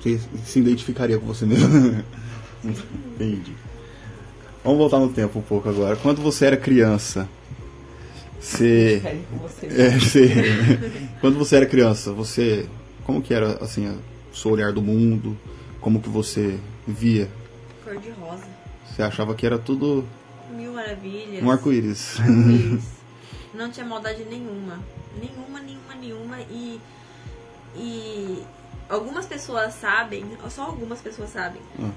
[0.00, 2.02] Você se identificaria com você mesmo.
[2.64, 3.52] Entendi.
[4.62, 5.96] Vamos voltar no tempo um pouco agora.
[5.96, 7.28] Quando você era criança,
[8.44, 9.02] você.
[9.40, 9.66] Você.
[9.66, 10.28] É, você...
[11.20, 12.66] Quando você era criança, você.
[13.04, 13.88] Como que era assim,
[14.32, 15.36] o seu olhar do mundo?
[15.80, 17.28] Como que você via?
[17.82, 18.44] Cor de rosa.
[18.86, 20.04] Você achava que era tudo
[20.50, 21.42] Mil maravilhas.
[21.42, 22.20] um arco-íris.
[22.20, 22.84] Arco-íris.
[23.54, 24.80] Não tinha maldade nenhuma.
[25.20, 26.40] Nenhuma, nenhuma, nenhuma.
[26.50, 26.80] E.
[27.76, 28.42] E.
[28.88, 31.62] Algumas pessoas sabem, só algumas pessoas sabem.
[31.80, 31.90] Ah.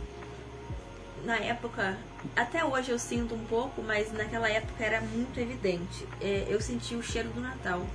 [1.25, 1.97] Na época,
[2.35, 6.05] até hoje eu sinto um pouco, mas naquela época era muito evidente.
[6.21, 7.85] É, eu sentia o cheiro do Natal.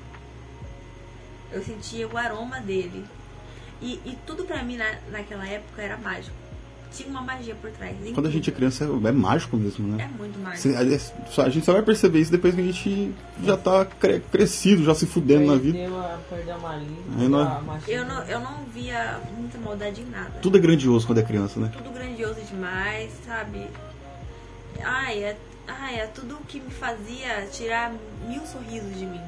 [1.51, 3.05] Eu sentia o aroma dele.
[3.81, 6.35] E, e tudo pra mim na, naquela época era mágico.
[6.93, 7.97] Tinha uma magia por trás.
[8.07, 10.11] em Quando a gente é criança é mágico mesmo, É né?
[10.19, 10.69] muito mágico.
[11.41, 14.95] A gente só vai perceber isso depois que a gente já tá cre- crescido, já
[14.95, 15.79] se fudendo na vida.
[15.79, 17.61] A, perdeu a.
[17.89, 20.33] Eu não, eu não via muita maldade em nada.
[20.43, 21.71] Tudo é grandioso quando é criança, né?
[21.73, 23.67] Tudo grandioso demais, sabe?
[24.83, 27.93] Ai, é, ai, é tudo que me fazia tirar
[28.27, 29.23] mil sorrisos de mim.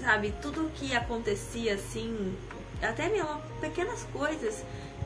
[0.00, 0.34] Sabe?
[0.42, 2.36] Tudo que acontecia assim,
[2.82, 4.64] até mesmo pequenas coisas,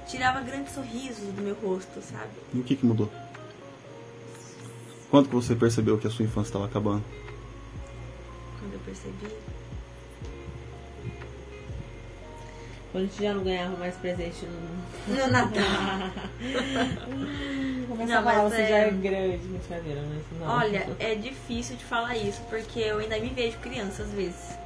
[0.09, 2.31] tirava grandes sorrisos do meu rosto, sabe?
[2.53, 3.11] E o que que mudou?
[5.11, 7.05] Quando que você percebeu que a sua infância estava acabando?
[8.59, 9.29] Quando eu percebi.
[12.91, 15.15] Quando a gente já não ganhava mais presente no...
[15.15, 15.53] No Natal.
[17.89, 20.47] Começa Não, a falar, você é- já é grande, brincadeira, mas não.
[20.57, 24.57] Olha, é difícil de falar isso, porque eu ainda me vejo criança às vezes.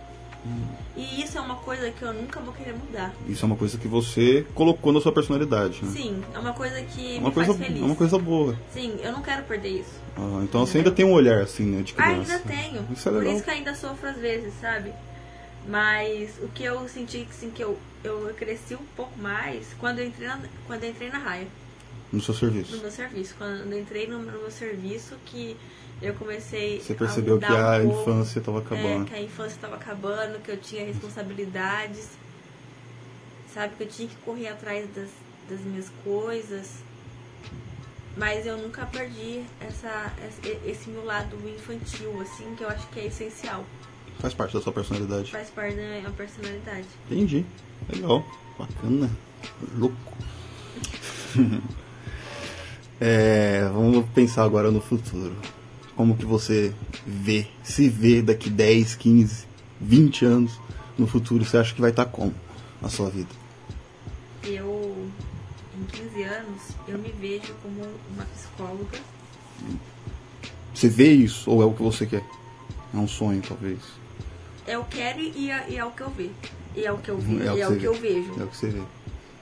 [0.96, 3.12] E isso é uma coisa que eu nunca vou querer mudar.
[3.28, 5.90] Isso é uma coisa que você colocou na sua personalidade, né?
[5.92, 7.82] Sim, é uma coisa que É uma me coisa, faz feliz.
[7.82, 8.56] é uma coisa boa.
[8.72, 10.02] Sim, eu não quero perder isso.
[10.16, 12.32] Ah, então você ainda tem um olhar assim, né, de Ah, criança.
[12.35, 12.87] ainda tenho.
[12.92, 14.92] Isso é Por isso que ainda sofro às vezes, sabe?
[15.66, 20.07] Mas o que eu senti assim, que eu, eu cresci um pouco mais quando eu
[20.07, 21.46] entrei na, quando entrei na raia,
[22.12, 22.75] No seu serviço.
[22.77, 23.35] no meu serviço.
[23.38, 25.57] Quando eu entrei no, no meu serviço que
[26.01, 29.05] eu comecei Você a percebeu que mudar a um infância estava É, acabando.
[29.07, 32.09] que a infância estava acabando, que eu tinha responsabilidades,
[33.55, 33.77] sabe?
[33.77, 35.11] Que eu tinha que correr atrás das,
[35.48, 36.83] das minhas coisas.
[38.16, 40.12] Mas eu nunca perdi essa,
[40.66, 43.64] esse meu lado infantil, assim, que eu acho que é essencial.
[44.18, 45.31] Faz parte da sua personalidade.
[45.31, 46.87] Faz parte da minha personalidade.
[47.11, 47.44] Entendi.
[47.92, 48.25] Legal.
[48.59, 49.11] Bacana.
[49.77, 49.96] Louco.
[53.01, 55.35] é, vamos pensar agora no futuro.
[55.96, 56.72] Como que você
[57.07, 59.46] vê, se vê daqui 10, 15,
[59.81, 60.61] 20 anos
[60.96, 61.44] no futuro?
[61.44, 62.35] Você acha que vai estar como
[62.81, 63.31] na sua vida?
[64.44, 65.09] Eu,
[65.79, 67.83] em 15 anos, eu me vejo como
[68.14, 68.98] uma psicóloga.
[70.75, 72.25] Você vê isso ou é o que você quer?
[72.92, 73.79] É um sonho, talvez.
[74.66, 76.31] Eu quero e é, e é o que eu vejo.
[76.75, 78.40] E é o que eu vi, É o e que é o que eu vejo.
[78.40, 78.83] É o que você vê.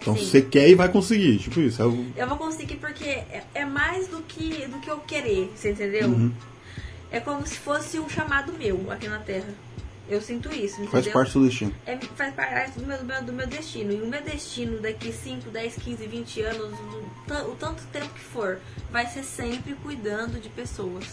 [0.00, 0.24] Então Sim.
[0.24, 1.80] você quer e vai conseguir, tipo isso.
[1.82, 2.06] É o...
[2.16, 6.08] Eu vou conseguir porque é, é mais do que, do que eu querer, você entendeu?
[6.08, 6.32] Uhum.
[7.10, 9.52] É como se fosse um chamado meu aqui na Terra.
[10.08, 10.90] Eu sinto isso, entendeu?
[10.90, 11.72] Faz parte do destino.
[11.86, 13.92] É, faz parte do meu, do, meu, do meu destino.
[13.92, 18.20] E o meu destino daqui 5, 10, 15, 20 anos, o, o tanto tempo que
[18.20, 18.58] for,
[18.90, 21.04] vai ser sempre cuidando de pessoas.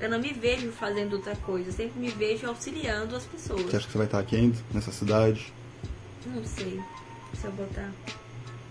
[0.00, 3.62] Eu não me vejo fazendo outra coisa, eu sempre me vejo auxiliando as pessoas.
[3.62, 5.52] Você acha que você vai estar aqui ainda, nessa cidade?
[6.26, 6.82] Não sei
[7.40, 7.90] se eu botar.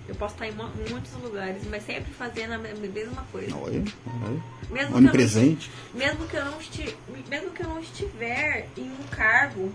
[0.07, 3.55] Eu posso estar em muitos lugares, mas sempre fazendo a me- mesma coisa.
[3.55, 3.83] Olha,
[4.23, 4.41] olha.
[4.69, 5.71] Mesmo que, eu não, Onipresente.
[5.95, 6.95] mesmo, que eu não esti-
[7.27, 9.71] mesmo que eu não estiver em um cargo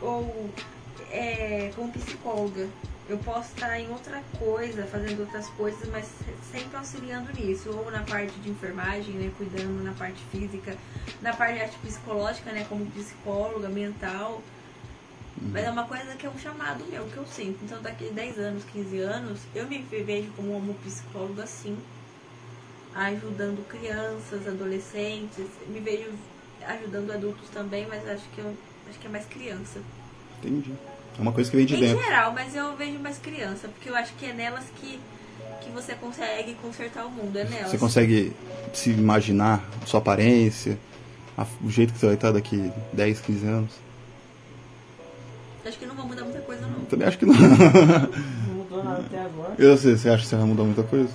[0.00, 0.52] ou
[1.10, 2.68] é, como psicóloga,
[3.08, 6.10] eu posso estar em outra coisa, fazendo outras coisas, mas
[6.50, 7.70] sempre auxiliando nisso.
[7.70, 10.76] Ou na parte de enfermagem, né, cuidando na parte física,
[11.22, 14.42] na parte arte psicológica, né, como psicóloga, mental.
[15.40, 17.64] Mas é uma coisa que é um chamado meu, que eu sinto.
[17.64, 21.78] Então daqui a 10 anos, 15 anos, eu me vejo como uma psicóloga assim,
[22.94, 26.12] ajudando crianças, adolescentes, me vejo
[26.66, 28.56] ajudando adultos também, mas acho que eu
[28.88, 29.80] acho que é mais criança.
[30.38, 30.74] Entendi.
[31.18, 32.02] É uma coisa que vem de em dentro.
[32.02, 34.98] geral, mas eu vejo mais criança, porque eu acho que é nelas que,
[35.62, 37.70] que você consegue consertar o mundo, é nelas.
[37.70, 38.32] Você consegue
[38.74, 40.78] se imaginar sua aparência,
[41.36, 43.70] a- o jeito que você vai estar daqui 10, 15 anos?
[45.64, 46.80] Acho que não vai mudar muita coisa não.
[46.84, 47.34] Também acho que não.
[47.34, 49.54] Não mudou nada até agora.
[49.58, 51.08] Eu sei, você acha que você vai mudar muita coisa?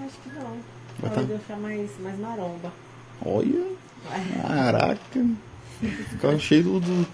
[0.00, 0.56] Eu acho que não.
[0.98, 2.72] Vai Talvez tá- deixar mais, mais maromba.
[3.24, 3.64] Olha,
[4.42, 4.98] caraca.
[6.10, 7.06] Ficar cheio do, do-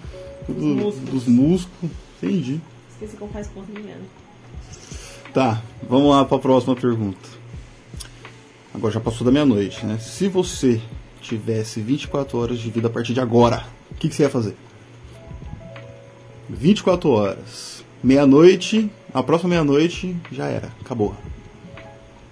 [0.48, 1.10] do- Dos músculos.
[1.10, 1.92] dos músculos.
[2.22, 2.60] Entendi.
[2.92, 4.04] Esqueci como faz ponto mediano.
[5.32, 7.28] Tá, vamos lá para a próxima pergunta.
[8.74, 9.98] Agora já passou da meia-noite, né?
[9.98, 10.80] Se você
[11.20, 14.56] tivesse 24 horas de vida a partir de agora, o que, que você ia fazer?
[16.48, 17.84] 24 horas.
[18.02, 21.14] Meia-noite, a próxima meia-noite já era, acabou.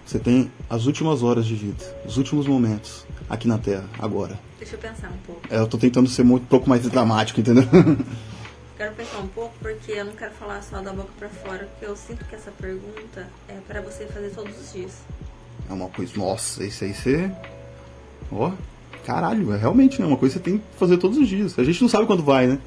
[0.05, 4.39] Você tem as últimas horas de vida, os últimos momentos aqui na Terra, agora.
[4.59, 5.43] Deixa eu pensar um pouco.
[5.51, 7.65] É, Eu tô tentando ser muito, um pouco mais dramático, entendeu?
[8.79, 11.85] Quero pensar um pouco porque eu não quero falar só da boca pra fora, porque
[11.85, 14.93] eu sinto que essa pergunta é pra você fazer todos os dias.
[15.69, 17.31] É uma coisa, nossa, isso aí você.
[18.31, 18.53] Ó,
[19.05, 21.59] caralho, é realmente né, uma coisa que você tem que fazer todos os dias.
[21.59, 22.59] A gente não sabe quando vai, né?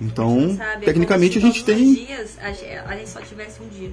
[0.00, 0.82] Então, Sabe?
[0.82, 1.94] É tecnicamente a gente tem.
[1.94, 3.92] dias a ge- a gente só tivesse um dia.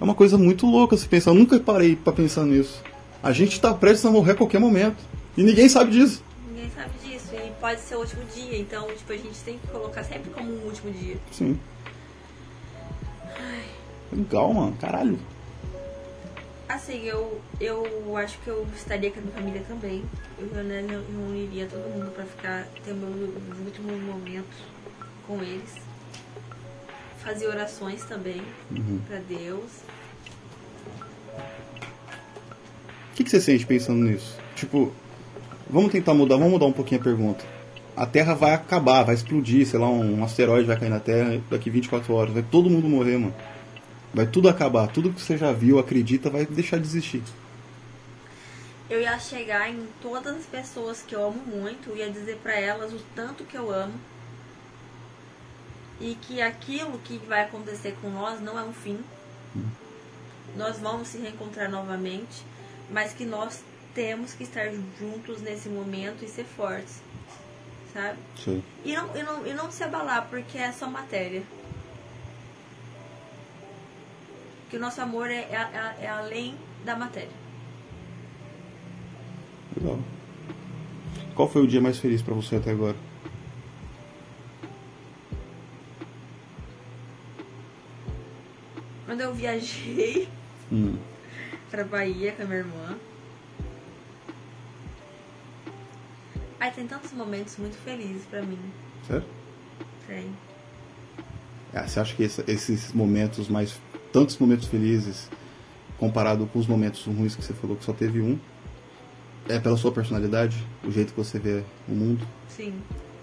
[0.00, 1.32] É uma coisa muito louca se pensar.
[1.32, 2.80] Eu nunca parei pra pensar nisso.
[3.22, 4.96] A gente tá prestes a morrer a qualquer momento.
[5.36, 6.22] E ninguém sabe disso.
[7.60, 8.58] Pode ser o último dia.
[8.58, 11.16] Então, tipo, a gente tem que colocar sempre como um último dia.
[11.30, 11.60] Sim.
[14.12, 14.76] Legal, mano.
[14.80, 15.18] Caralho.
[16.68, 20.04] Assim, eu, eu acho que eu estaria com a minha família também.
[20.38, 24.56] Eu né, eu reuniria todo mundo pra ficar, ter meus últimos momentos
[25.26, 25.74] com eles.
[27.18, 28.42] Fazia orações também
[29.06, 29.70] pra Deus.
[33.10, 34.38] O que, que você sente pensando nisso?
[34.56, 34.92] Tipo,
[35.70, 37.44] vamos tentar mudar, vamos mudar um pouquinho a pergunta.
[37.96, 41.70] A Terra vai acabar, vai explodir, sei lá, um asteroide vai cair na Terra daqui
[41.70, 43.34] 24 horas, vai todo mundo morrer, mano.
[44.12, 47.22] Vai tudo acabar, tudo que você já viu, acredita, vai deixar de existir.
[48.88, 52.92] Eu ia chegar em todas as pessoas que eu amo muito, ia dizer pra elas
[52.92, 53.94] o tanto que eu amo.
[56.00, 58.98] E que aquilo que vai acontecer com nós não é um fim.
[60.56, 62.44] Nós vamos se reencontrar novamente,
[62.90, 63.62] mas que nós
[63.94, 67.00] temos que estar juntos nesse momento e ser fortes.
[67.92, 68.18] Sabe?
[68.36, 68.62] Sei.
[68.84, 71.42] E não, e não, e não se abalar, porque é só matéria.
[74.70, 77.28] Que o nosso amor é, é, é além da matéria.
[79.76, 79.98] Legal.
[81.34, 82.96] Qual foi o dia mais feliz pra você até agora?
[89.06, 90.28] Quando eu viajei
[90.72, 90.96] Hum.
[91.70, 92.96] pra Bahia com a minha irmã.
[96.60, 98.58] Ai, tem tantos momentos muito felizes pra mim.
[99.06, 99.24] Sério?
[100.06, 100.30] Tem.
[101.72, 103.78] Ah, você acha que esse- esses momentos mais.
[104.12, 105.30] tantos momentos felizes,
[105.96, 108.36] comparado com os momentos ruins que você falou que só teve um,
[109.48, 112.26] é pela sua personalidade, o jeito que você vê o mundo?
[112.48, 112.74] Sim,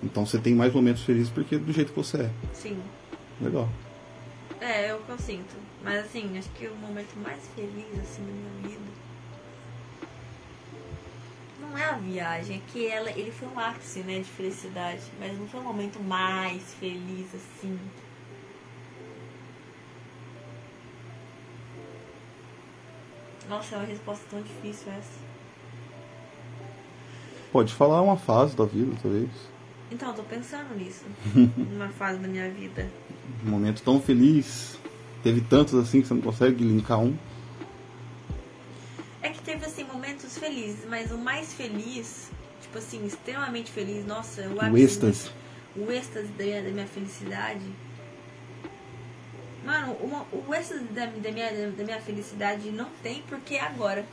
[0.01, 2.29] Então você tem mais momentos felizes porque do jeito que você é.
[2.53, 2.81] sim.
[3.41, 3.67] Legal.
[4.61, 5.55] É, é o que eu sinto.
[5.83, 8.85] Mas assim, acho que o momento mais feliz assim da minha vida.
[11.77, 15.03] Não não é a viagem, é que ela, ele foi um ápice, né, de felicidade.
[15.19, 17.79] Mas não foi um momento mais feliz, assim.
[23.47, 25.19] Nossa, é uma resposta tão difícil essa.
[27.51, 29.29] Pode falar uma fase da vida, talvez.
[29.91, 31.05] Então, eu tô pensando nisso.
[31.55, 32.89] numa fase da minha vida.
[33.45, 34.79] Um momento tão feliz.
[35.21, 37.15] Teve tantos assim que você não consegue linkar um.
[40.67, 42.29] Felizes, mas o mais feliz,
[42.61, 45.31] tipo assim, extremamente feliz, nossa, o O ápice êxtase.
[45.75, 47.65] o êxtase da minha, da minha felicidade.
[49.65, 54.05] Mano, uma- o êxtase da, da minha, da minha felicidade não tem porque é agora.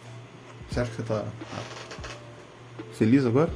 [0.70, 1.24] Você acha que você tá
[2.92, 3.52] feliz agora?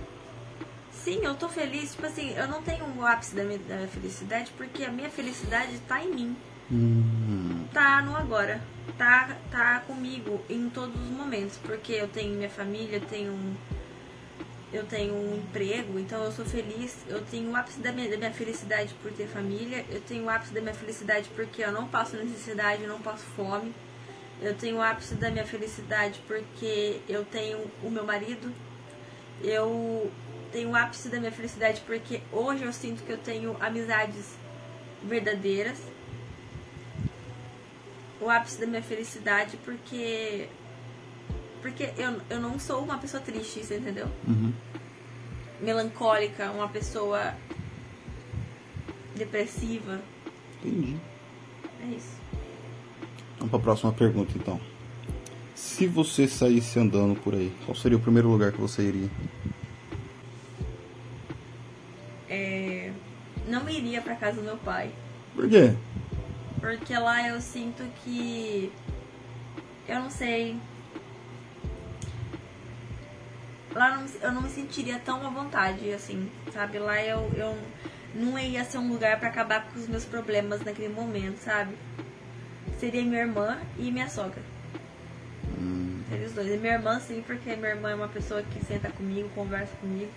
[0.93, 1.93] Sim, eu tô feliz.
[1.93, 5.09] Tipo assim, eu não tenho o ápice da minha, da minha felicidade porque a minha
[5.09, 6.37] felicidade tá em mim.
[6.71, 8.61] Hum, Tá no agora.
[8.97, 11.59] Tá, tá comigo em todos os momentos.
[11.59, 13.55] Porque eu tenho minha família, eu tenho um,
[14.73, 16.97] eu tenho um emprego, então eu sou feliz.
[17.09, 19.85] Eu tenho o ápice da minha, da minha felicidade por ter família.
[19.91, 23.25] Eu tenho o ápice da minha felicidade porque eu não passo necessidade, eu não passo
[23.37, 23.75] fome.
[24.41, 28.53] Eu tenho o ápice da minha felicidade porque eu tenho o meu marido.
[29.43, 30.11] Eu
[30.53, 34.35] tenho o ápice da minha felicidade porque hoje eu sinto que eu tenho amizades
[35.03, 35.79] verdadeiras.
[38.21, 40.49] O ápice da minha felicidade porque.
[41.61, 44.09] Porque eu, eu não sou uma pessoa triste, você entendeu?
[44.27, 44.53] uhum.
[45.61, 47.35] Melancólica, uma pessoa
[49.17, 50.01] depressiva.
[50.63, 50.97] Entendi.
[51.83, 52.17] É isso.
[53.39, 54.61] Vamos pra próxima pergunta então.
[55.55, 59.11] Se você saísse andando por aí, qual seria o primeiro lugar que você iria?
[62.29, 62.93] É,
[63.49, 64.91] não iria pra casa do meu pai.
[65.35, 65.75] Por quê?
[66.61, 68.73] Porque lá eu sinto que.
[69.87, 70.59] Eu não sei.
[73.75, 76.79] Lá eu não, eu não me sentiria tão à vontade, assim, sabe?
[76.79, 77.57] Lá eu, eu
[78.15, 81.77] não ia ser um lugar pra acabar com os meus problemas naquele momento, sabe?
[82.81, 84.43] Seria minha irmã e minha sogra.
[86.09, 86.49] Seria os dois.
[86.49, 90.11] E minha irmã, sim, porque minha irmã é uma pessoa que senta comigo, conversa comigo,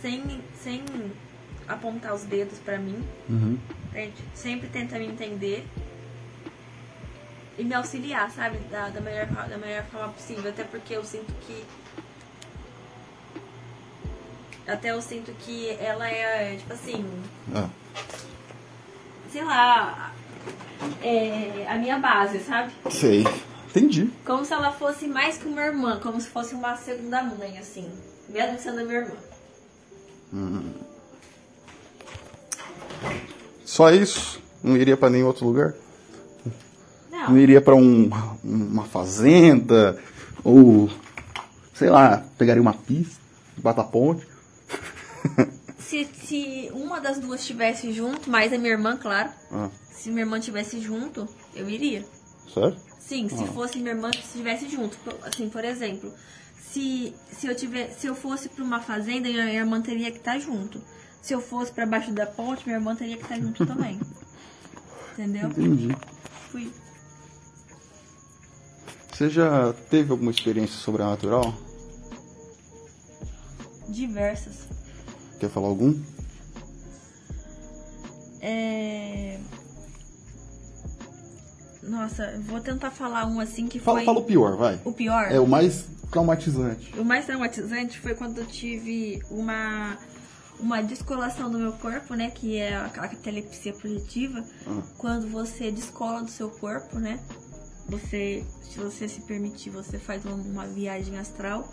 [0.00, 0.84] sem, sem
[1.68, 3.06] apontar os dedos pra mim.
[3.28, 3.58] Uhum.
[3.92, 5.66] Gente, sempre tenta me entender
[7.58, 8.58] e me auxiliar, sabe?
[8.70, 10.50] Da, da, melhor, da melhor forma possível.
[10.50, 11.64] Até porque eu sinto que.
[14.66, 17.04] Até eu sinto que ela é, tipo assim,
[17.54, 17.70] Ah,
[19.32, 20.12] sei lá,
[21.02, 22.72] é a minha base, sabe?
[22.90, 23.24] sei.
[23.70, 24.10] Entendi.
[24.24, 27.90] Como se ela fosse mais que uma irmã, como se fosse uma segunda mãe, assim.
[28.28, 29.16] Mesmo sendo a minha irmã.
[33.64, 34.40] Só isso?
[34.62, 35.74] Não iria pra nenhum outro lugar?
[37.10, 38.10] Não, Não iria pra um,
[38.42, 39.98] uma fazenda?
[40.42, 40.88] Ou,
[41.74, 43.20] sei lá, pegaria uma pista,
[43.56, 44.26] bata ponte?
[45.78, 49.30] se, se uma das duas estivesse junto, mais a minha irmã, claro.
[49.50, 52.04] Ah, Se minha irmã estivesse junto, eu iria.
[52.52, 52.76] sério?
[52.98, 54.98] Sim, se fosse minha irmã que estivesse junto.
[55.22, 56.12] Assim, por exemplo,
[56.60, 60.38] se, se, eu, tiver, se eu fosse pra uma fazenda, minha irmã teria que estar
[60.38, 60.80] junto.
[61.22, 64.00] Se eu fosse pra baixo da ponte, minha irmã teria que estar junto também.
[65.12, 65.48] Entendeu?
[65.48, 65.96] Entendi.
[66.50, 66.72] Fui.
[69.12, 71.52] Você já teve alguma experiência sobrenatural?
[73.88, 74.68] Diversas.
[75.40, 76.00] Quer falar algum?
[78.40, 79.38] É...
[81.82, 84.04] Nossa, vou tentar falar um assim que Fala, foi.
[84.06, 84.78] fala o pior, vai.
[84.84, 85.32] O pior?
[85.32, 86.94] É o mais traumatizante.
[86.98, 89.96] O mais traumatizante foi quando eu tive uma
[90.60, 94.82] uma descolação do meu corpo, né, que é a, a catalepsia projetiva, Ah.
[94.98, 97.20] quando você descola do seu corpo, né?
[97.88, 101.72] Você, se você se permitir, você faz uma, uma viagem astral.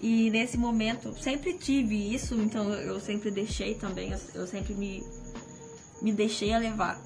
[0.00, 5.02] E nesse momento, sempre tive isso, então eu sempre deixei também, eu, eu sempre me
[6.02, 7.00] me deixei a levar.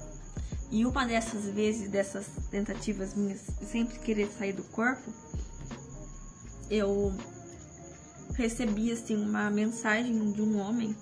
[0.69, 5.13] E uma dessas vezes, dessas tentativas minhas, sempre querer sair do corpo,
[6.69, 7.13] eu
[8.35, 10.95] recebi assim uma mensagem de um homem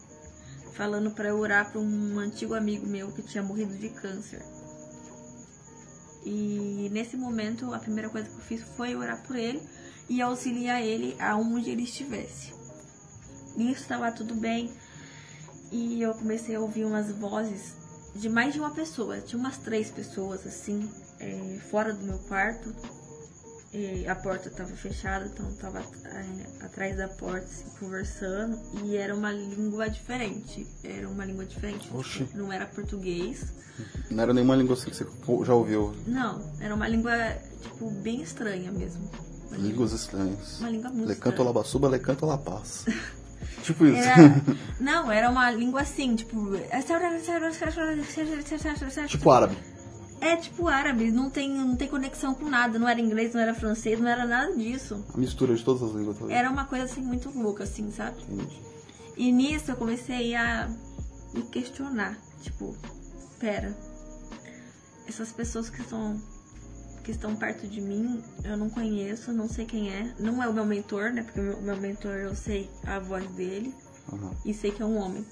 [0.80, 4.42] falando para orar para um antigo amigo meu que tinha morrido de câncer.
[6.24, 9.62] E nesse momento, a primeira coisa que eu fiz foi orar por ele
[10.08, 12.54] e auxiliar ele aonde ele estivesse.
[13.58, 14.72] Nisso estava tudo bem.
[15.70, 17.74] E eu comecei a ouvir umas vozes
[18.16, 19.20] de mais de uma pessoa.
[19.20, 22.74] Tinha umas três pessoas assim, é, fora do meu quarto.
[23.72, 28.98] E a porta estava fechada, então eu tava é, atrás da porta assim, conversando e
[28.98, 30.66] era uma língua diferente.
[30.84, 31.88] Era uma língua diferente.
[31.94, 32.28] Oxi.
[32.34, 33.54] Não era português.
[34.10, 35.06] Não era nenhuma língua assim que você
[35.46, 35.94] já ouviu.
[36.08, 37.14] Não, era uma língua
[37.62, 39.08] tipo bem estranha mesmo.
[39.52, 40.60] Línguas estranhas.
[40.60, 42.86] Uma língua muito Lecanto labassuba, lecanto la paz.
[43.62, 43.98] tipo isso.
[43.98, 44.42] Era,
[44.80, 46.56] não, era uma língua assim, tipo.
[49.08, 49.58] tipo árabe.
[50.22, 52.78] É tipo árabe, não tem, não tem conexão com nada.
[52.78, 55.04] Não era inglês, não era francês, não era nada disso.
[55.14, 56.18] A mistura de todas as línguas.
[56.18, 56.38] talvez.
[56.38, 58.22] Era uma coisa assim muito louca, assim, sabe?
[58.30, 58.60] Entendi.
[59.16, 60.70] E nisso eu comecei a
[61.34, 62.18] me questionar.
[62.42, 62.76] Tipo,
[63.40, 63.76] pera.
[65.08, 66.22] Essas pessoas que estão,
[67.04, 70.14] que estão perto de mim, eu não conheço, não sei quem é.
[70.20, 71.24] Não é o meu mentor, né?
[71.24, 73.74] Porque o meu, meu mentor eu sei a voz dele
[74.12, 74.32] Aham.
[74.46, 75.26] e sei que é um homem.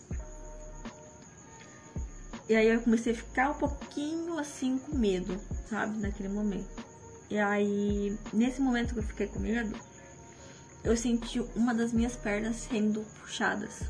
[2.49, 5.37] E aí eu comecei a ficar um pouquinho assim com medo,
[5.69, 5.97] sabe?
[5.99, 6.69] Naquele momento.
[7.29, 9.75] E aí, nesse momento que eu fiquei com medo,
[10.83, 13.81] eu senti uma das minhas pernas sendo puxadas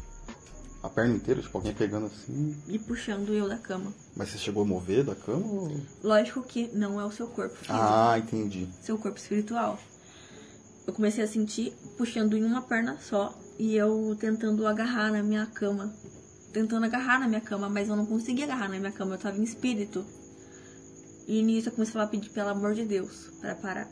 [0.82, 2.55] A perna inteira, tipo, alguém pegando assim.
[2.68, 3.93] e puxando eu da cama.
[4.16, 5.45] Mas você chegou a mover da cama?
[5.45, 5.72] Ou...
[6.03, 8.68] Lógico que não é o seu corpo físico, Ah, entendi.
[8.82, 9.78] seu corpo espiritual.
[10.88, 15.45] Eu comecei a sentir puxando em uma perna só e eu tentando agarrar na minha
[15.45, 15.93] cama.
[16.58, 19.38] Tentando agarrar na minha cama, mas eu não conseguia agarrar na minha cama, eu tava
[19.38, 20.03] em espírito.
[21.28, 23.88] E nisso eu comecei a pedir pelo amor de Deus para parar.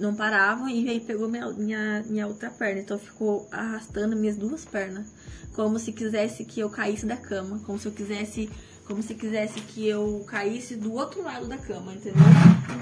[0.00, 2.80] Não paravam e aí pegou minha, minha, minha outra perna.
[2.80, 5.06] Então ficou arrastando minhas duas pernas.
[5.54, 7.60] Como se quisesse que eu caísse da cama.
[7.66, 8.48] Como se eu quisesse.
[8.86, 12.22] Como se quisesse que eu caísse do outro lado da cama, entendeu?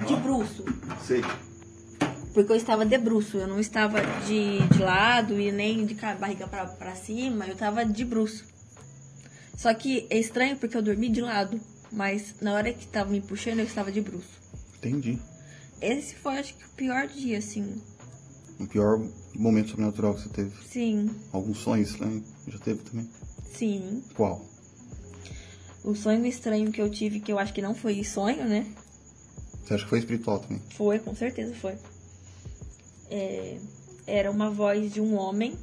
[0.06, 0.64] De bruço.
[1.04, 1.20] Sei.
[2.32, 6.46] Porque eu estava de bruço, eu não estava de, de lado e nem de barriga
[6.46, 8.53] pra, pra cima, eu estava de bruço.
[9.56, 11.60] Só que é estranho porque eu dormi de lado,
[11.92, 14.40] mas na hora que tava me puxando eu estava de bruço.
[14.78, 15.18] Entendi.
[15.80, 17.80] Esse foi, acho que, o pior dia, assim.
[18.58, 19.00] O pior
[19.34, 20.52] momento sobrenatural que você teve.
[20.66, 22.24] Sim, Algum sonho estranho?
[22.46, 23.08] Já teve também?
[23.52, 24.02] sim.
[24.14, 24.44] Qual?
[25.84, 28.66] O sonho estranho que eu tive, que eu acho que não foi sonho, né?
[29.64, 30.60] Você acha que foi espiritual também?
[30.70, 31.74] Foi, com certeza foi.
[33.10, 33.58] É,
[34.06, 35.54] era uma voz de um homem,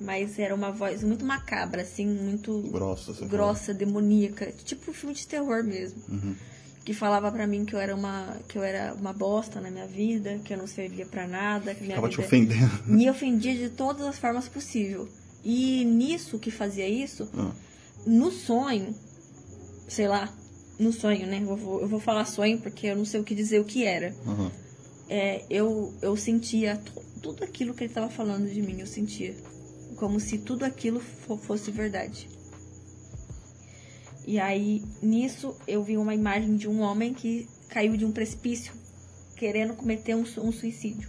[0.00, 5.62] mas era uma voz muito macabra, assim, muito Grossa, grossa, demoníaca, tipo filme de terror
[5.62, 6.02] mesmo.
[6.08, 6.34] Uhum.
[6.84, 9.86] Que falava pra mim que eu era uma que eu era uma bosta na minha
[9.86, 12.70] vida, que eu não servia pra nada, que minha Tava te vida ofendendo.
[12.86, 15.06] me ofendia de todas as formas possíveis.
[15.44, 17.52] E nisso que fazia isso, Ah,
[18.06, 18.94] no sonho,
[19.88, 20.32] sei lá,
[20.78, 21.42] no sonho, né?
[21.46, 23.84] Eu vou, eu vou falar sonho porque eu não sei o que dizer o que
[23.84, 24.14] era.
[24.26, 24.50] aham.
[25.12, 29.34] É, eu, eu sentia tu- tudo aquilo que ele estava falando de mim, eu sentia.
[30.00, 32.26] Como se tudo aquilo fo- fosse verdade.
[34.26, 38.72] E aí, nisso, eu vi uma imagem de um homem que caiu de um precipício,
[39.36, 41.06] querendo cometer um, um suicídio.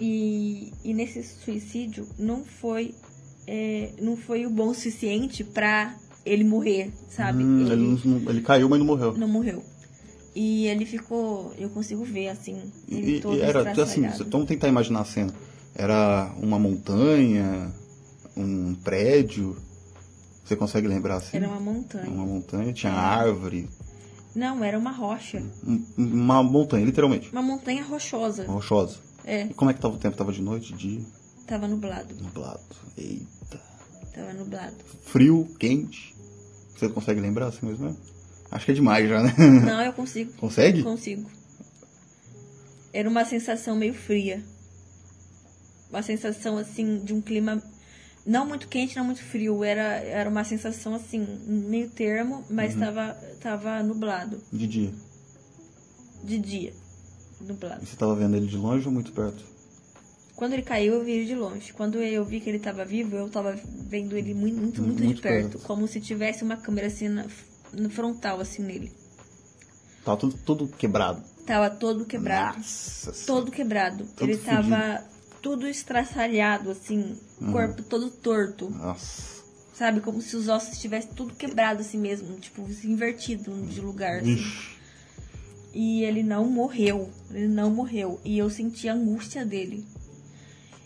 [0.00, 2.94] E, e nesse suicídio não foi
[3.46, 5.94] é, não foi o bom suficiente pra
[6.24, 7.44] ele morrer, sabe?
[7.44, 9.16] Hum, Ele- ele, não- ele caiu, mas não morreu.
[9.16, 9.62] não morreu.
[10.34, 11.54] E ele ficou.
[11.56, 12.60] Eu consigo ver, assim.
[12.90, 14.24] Ele E, todo e era assim, estraçalhado.
[21.34, 22.08] Era uma montanha.
[22.08, 23.68] Uma montanha, tinha árvore.
[24.34, 25.42] Não, era uma rocha.
[25.66, 27.30] Um- Uma montanha, literalmente.
[27.32, 28.46] Uma montanha rochosa.
[28.46, 28.98] Rochosa.
[29.24, 30.16] É, E como é que tava o tempo?
[30.16, 31.00] Tava de noite, dia,
[31.46, 32.14] tava nublado.
[32.22, 32.60] nublado.
[32.96, 33.60] Eita.
[34.14, 34.74] Tava nublado.
[35.04, 36.14] Frio, quente.
[36.76, 37.86] Você consegue lembrar assim mesmo?
[37.86, 38.00] mesmo?
[38.50, 39.34] Acho que é demais já, né?
[39.64, 40.32] Não, eu consigo.
[40.38, 40.82] Consegue?
[40.82, 41.28] Consigo.
[42.92, 44.42] Era uma sensação meio fria.
[45.96, 47.62] Uma sensação, assim, de um clima
[48.26, 49.64] não muito quente, não muito frio.
[49.64, 52.80] Era, era uma sensação, assim, meio termo, mas Uhum.
[52.80, 54.38] tava, tava nublado.
[54.52, 54.92] De dia.
[56.22, 56.74] De dia.
[57.40, 57.82] Nublado.
[57.82, 59.42] E você tava vendo ele de longe ou muito perto?
[60.34, 61.72] Quando ele caiu, eu vi ele de longe.
[61.72, 65.16] Quando eu vi que ele estava vivo, eu estava vendo ele muito, muito, muito, Muito
[65.16, 65.52] de perto.
[65.52, 65.66] perto.
[65.66, 67.24] Como se tivesse uma câmera assim na,
[67.72, 68.92] no frontal, assim, nele.
[70.04, 71.22] Tava tudo, tudo quebrado.
[71.46, 72.58] Tava todo quebrado.
[72.58, 74.04] Nossa Todo quebrado.
[74.14, 75.02] Todo ele tava
[75.46, 77.52] tudo estraçalhado, assim, Uhum.
[77.52, 78.68] corpo todo torto.
[78.68, 79.36] Nossa.
[79.72, 80.00] Sabe?
[80.00, 82.36] Como se os ossos estivessem tudo quebrado assim mesmo.
[82.40, 84.32] Tipo, invertido de lugar, assim.
[84.34, 84.76] Ixi.
[85.72, 87.10] E ele não morreu.
[87.30, 88.18] Ele não morreu.
[88.24, 89.84] E eu senti a angústia dele.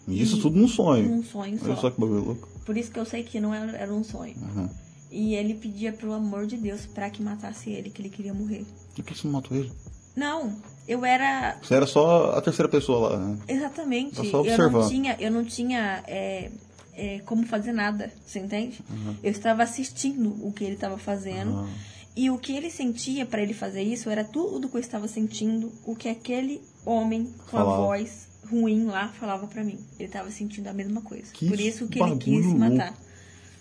[0.07, 1.09] E isso E- tudo num sonho.
[1.09, 1.81] Num sonho Olha só.
[1.83, 2.49] só que bagulho louco.
[2.67, 4.35] Por isso que eu sei que não era, era um sonho.
[4.37, 4.69] Uhum.
[5.11, 8.67] E ele pedia pelo amor de Deus pra que matasse ele, que ele queria morrer.
[8.95, 9.73] Por que você não matou ele?
[10.15, 10.57] Não,
[10.93, 13.39] eu era Você era só a terceira pessoa lá, né?
[13.49, 14.17] exatamente.
[14.31, 16.51] Só eu não tinha, eu não tinha é,
[16.95, 18.83] é, como fazer nada, você entende?
[18.91, 19.17] Uhum.
[19.23, 21.59] Eu estava assistindo o que ele estava fazendo.
[21.61, 21.69] Ah,
[22.17, 25.73] E o que ele sentia pra ele fazer isso era tudo que eu estava sentindo,
[25.87, 27.83] o que aquele homem com a Falava.
[27.83, 29.79] voz ruim lá falava pra mim.
[29.99, 31.33] Ele estava sentindo a mesma coisa.
[31.33, 32.59] Que Por isso que ele quis louco.
[32.59, 32.95] matar.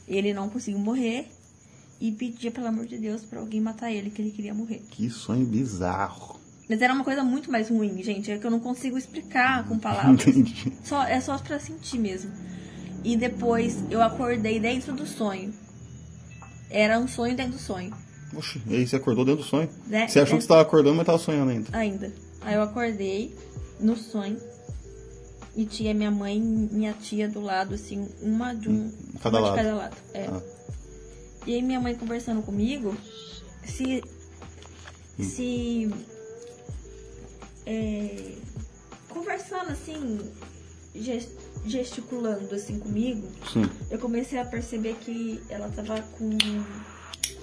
[0.07, 1.27] Ele não conseguiu morrer
[2.01, 4.81] e pedia pelo amor de Deus pra alguém matar ele, que ele queria morrer.
[4.89, 6.38] que sonho bizarro.
[6.69, 8.31] Mas era uma coisa muito mais ruim, gente.
[8.31, 10.27] É que eu não consigo explicar com palavras.
[10.27, 10.71] Entendi.
[10.83, 12.31] Só, é só pra sentir mesmo.
[13.03, 15.51] E depois eu acordei dentro do sonho.
[16.69, 17.91] Era um sonho dentro do sonho.
[18.35, 19.67] Oxe, e aí você acordou dentro do sonho?
[19.87, 20.07] Né?
[20.07, 20.37] Você achou É.
[20.37, 21.75] que você tava acordando, mas tava sonhando ainda.
[21.75, 22.13] Ainda.
[22.41, 23.35] Aí eu acordei
[23.79, 24.37] no sonho.
[25.55, 28.91] E tinha minha mãe e minha tia do lado, assim, uma de um.
[29.23, 29.57] cada uma lado.
[29.57, 29.97] de cada lado.
[30.13, 30.25] É.
[30.27, 30.41] Ah.
[31.47, 32.95] E aí minha mãe conversando comigo,
[33.65, 34.03] se.
[35.19, 35.89] Se.
[37.69, 38.33] É,
[39.09, 40.19] conversando assim,
[40.95, 41.29] ges-
[41.65, 43.69] gesticulando assim comigo, Sim.
[43.91, 46.29] eu comecei a perceber que ela tava com.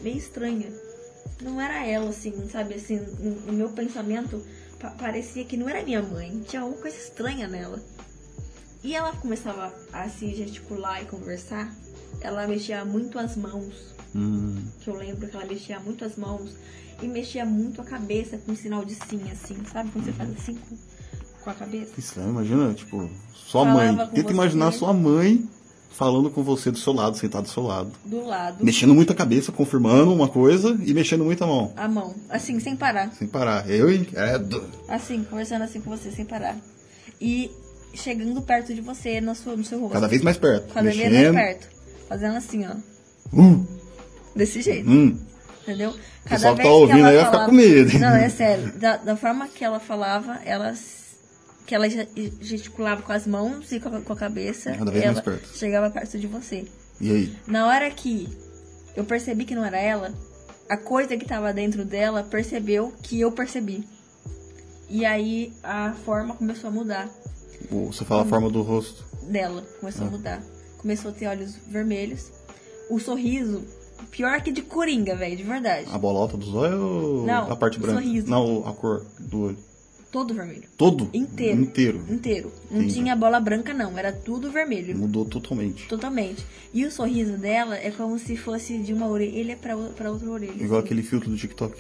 [0.02, 0.68] meio estranha.
[1.40, 2.74] Não era ela, assim, sabe?
[2.74, 4.42] Assim, no, meu pensamento,
[4.80, 6.40] pa- parecia que não era minha mãe.
[6.48, 7.80] Tinha alguma coisa estranha nela.
[8.82, 11.74] E ela começava a se gesticular e conversar.
[12.20, 13.74] Ela mexia muito as mãos.
[14.14, 16.50] Hum, Que eu lembro que ela mexia muito as mãos.
[17.02, 19.56] E mexia muito a cabeça com sinal de sim, assim.
[19.70, 20.76] Sabe quando você faz assim com,
[21.44, 21.92] com a cabeça?
[21.98, 24.08] estranho, imagina, tipo, sua Falava mãe.
[24.14, 25.46] Tenta imaginar sua mãe
[25.90, 27.90] falando com você do seu lado, sentado do seu lado.
[28.04, 28.64] Do lado.
[28.64, 31.72] Mexendo muito a cabeça, confirmando uma coisa e mexendo muito a mão.
[31.76, 32.14] A mão.
[32.28, 33.12] Assim, sem parar.
[33.12, 33.68] Sem parar.
[33.68, 34.06] Eu, hein?
[34.14, 34.40] É.
[34.94, 36.56] Assim, conversando assim com você, sem parar.
[37.20, 37.50] E
[37.94, 39.94] chegando perto de você no seu, no seu rosto.
[39.94, 40.72] Cada vez mais perto.
[40.72, 41.32] Cada vez mexendo.
[41.34, 41.68] mais perto.
[42.08, 42.74] Fazendo assim, ó.
[43.32, 43.66] Hum,
[44.34, 44.88] Desse jeito.
[44.88, 45.18] hum.
[45.66, 45.94] Entendeu?
[46.28, 47.98] pessoal que tá ouvindo aí vai ficar com medo.
[47.98, 48.72] Não, é sério.
[48.78, 50.72] Da, da forma que ela falava, ela.
[51.66, 52.08] Que ela ge-
[52.40, 54.72] gesticulava com as mãos e com a, com a cabeça.
[54.72, 55.56] Cada vez ela mais perto.
[55.58, 56.64] chegava perto de você.
[57.00, 57.36] E aí?
[57.46, 58.28] Na hora que
[58.94, 60.14] eu percebi que não era ela,
[60.68, 63.84] a coisa que tava dentro dela percebeu que eu percebi.
[64.88, 67.08] E aí a forma começou a mudar
[67.68, 69.04] Você fala a forma do rosto.
[69.24, 69.64] dela.
[69.80, 70.40] Começou a mudar.
[70.78, 72.30] Começou a ter olhos vermelhos.
[72.88, 73.64] O sorriso,
[74.10, 75.86] pior que de coringa, velho, de verdade.
[75.92, 78.00] A bolota dos olhos ou Não, a parte branca?
[78.02, 78.28] sorriso.
[78.28, 79.58] Não, a cor do olho.
[80.12, 80.62] Todo vermelho.
[80.78, 81.10] Todo?
[81.12, 81.60] Inteiro.
[81.60, 82.00] Inteiro.
[82.08, 82.52] Inteiro.
[82.70, 82.94] Não Entendi.
[82.94, 83.98] tinha bola branca, não.
[83.98, 84.96] Era tudo vermelho.
[84.96, 85.86] Mudou totalmente.
[85.88, 86.46] Totalmente.
[86.72, 90.30] E o sorriso dela é como se fosse de uma orelha pra, o- pra outra
[90.30, 90.52] orelha.
[90.62, 90.86] Igual assim.
[90.86, 91.74] aquele filtro do TikTok.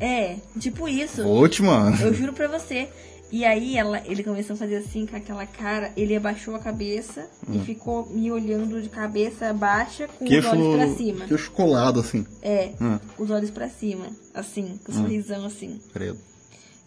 [0.00, 1.22] É, tipo isso.
[1.22, 1.96] Volte, mano.
[2.00, 2.88] Eu juro pra você.
[3.30, 7.28] E aí ela, ele começou a fazer assim com aquela cara, ele abaixou a cabeça
[7.52, 10.28] e ficou me olhando de cabeça baixa com Hum.
[10.28, 11.24] Queixo, os olhos pra cima.
[11.26, 12.24] queixo colado, assim.
[12.40, 12.98] É, Hum.
[13.16, 15.80] com os olhos pra cima, assim, com o sorrisão assim.
[15.92, 16.18] Credo.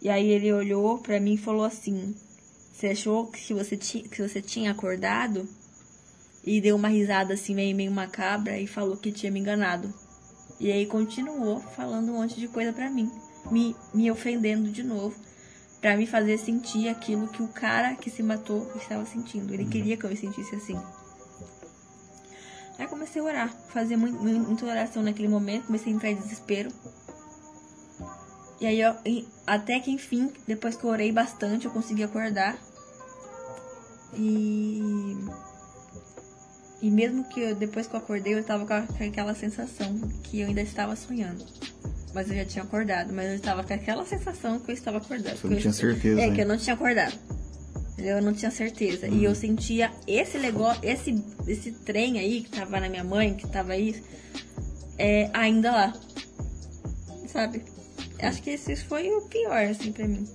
[0.01, 2.15] E aí ele olhou pra mim e falou assim:
[2.71, 5.45] Você achou que você, ti, que você tinha acordado?
[6.45, 9.93] E deu uma risada assim, meio, meio macabra, e falou que tinha me enganado.
[10.57, 13.11] E aí continuou falando um monte de coisa pra mim,
[13.51, 15.13] me, me ofendendo de novo,
[15.81, 19.53] pra me fazer sentir aquilo que o cara que se matou estava sentindo.
[19.53, 20.79] Ele queria que eu me sentisse assim.
[22.77, 26.71] Aí comecei a orar, fazer muito, muita oração naquele momento, comecei a entrar em desespero.
[28.61, 28.93] E aí, eu,
[29.47, 32.57] até que enfim, depois que eu orei bastante, eu consegui acordar.
[34.13, 34.81] E.
[36.81, 40.47] E mesmo que eu, depois que eu acordei, eu tava com aquela sensação que eu
[40.47, 41.45] ainda estava sonhando.
[42.13, 45.37] Mas eu já tinha acordado, mas eu estava com aquela sensação que eu estava acordado.
[45.37, 46.35] Você não eu tinha estou- certeza É, ainda.
[46.35, 47.17] que eu não tinha acordado.
[47.97, 49.07] Eu não tinha certeza.
[49.07, 49.21] E Uhum.
[49.23, 53.73] eu sentia esse negócio, esse, esse trem aí que tava na minha mãe, que tava
[53.73, 54.01] aí,
[54.97, 55.93] é, ainda lá.
[57.27, 57.61] Sabe?
[58.21, 60.25] Acho que esse foi o pior, assim, pra mim.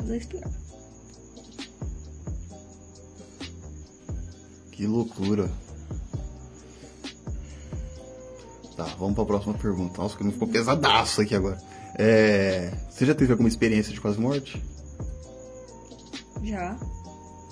[0.00, 0.48] Os dois pior.
[4.72, 5.50] Que loucura.
[8.76, 10.02] Tá, vamos pra próxima pergunta.
[10.02, 11.58] Nossa, que não ficou pesadaço aqui agora.
[11.96, 14.60] É, Você já teve alguma experiência de quase morte?
[16.42, 16.76] Já.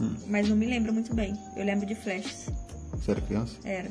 [0.00, 0.16] Hum.
[0.26, 1.38] Mas não me lembro muito bem.
[1.56, 2.48] Eu lembro de flashes.
[2.92, 3.54] Você era criança?
[3.64, 3.90] Era.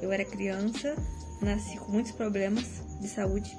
[0.00, 0.94] Eu era criança,
[1.42, 2.64] nasci com muitos problemas
[3.00, 3.56] de saúde.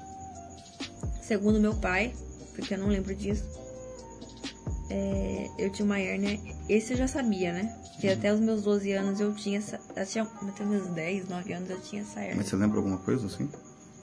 [1.22, 2.12] Segundo meu pai,
[2.56, 3.44] porque eu não lembro disso,
[4.90, 6.38] é, eu tinha uma hérnia.
[6.68, 7.76] Esse eu já sabia, né?
[8.00, 9.78] Que até os meus 12 anos eu tinha essa.
[9.94, 12.36] Eu tinha, até meus 10, 9 anos eu tinha essa hérnia.
[12.36, 13.48] Mas você lembra alguma coisa assim?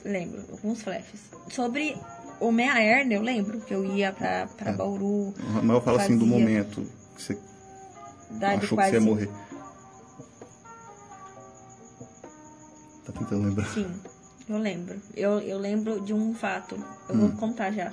[0.06, 1.20] Lembro, alguns flashes.
[1.50, 1.98] Sobre
[2.40, 4.74] o minha hérnia, eu lembro que eu ia pra, pra É.
[4.74, 5.34] Bauru,
[5.64, 6.40] Mas eu falo assim do Fazia.
[6.40, 6.86] momento
[7.16, 7.38] que você
[8.42, 8.92] achou que quase.
[8.92, 9.30] você ia morrer.
[13.06, 13.66] Tá tentando lembrar.
[13.74, 13.88] Sim,
[14.50, 15.02] eu lembro.
[15.16, 16.76] Eu, eu lembro de um fato.
[17.10, 17.20] Eu Hum.
[17.20, 17.92] vou contar já.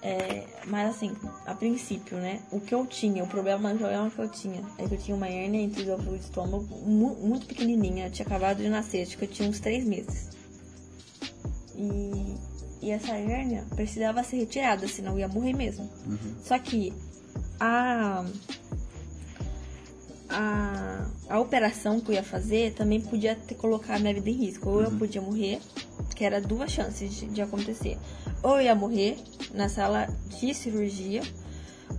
[0.00, 1.12] É, mas assim,
[1.44, 2.40] a princípio, né?
[2.52, 5.16] O que eu tinha, o problema, o problema que eu tinha é que eu tinha
[5.16, 8.06] uma hérnia entre os ovos do estômago mu- muito pequenininha.
[8.06, 10.28] Eu tinha acabado de nascer, acho que eu tinha uns três meses.
[11.76, 12.36] E,
[12.80, 15.88] e essa hérnia precisava ser retirada, senão eu ia morrer mesmo.
[16.44, 16.92] Só que
[17.58, 18.24] a,
[20.28, 24.34] a, a operação que eu ia fazer também podia ter colocado a minha vida em
[24.34, 24.70] risco.
[24.70, 25.60] Ou eu podia morrer,
[26.14, 27.98] que era duas chances de, de acontecer.
[28.42, 29.16] Ou eu ia morrer
[29.52, 30.06] na sala
[30.38, 31.22] de cirurgia,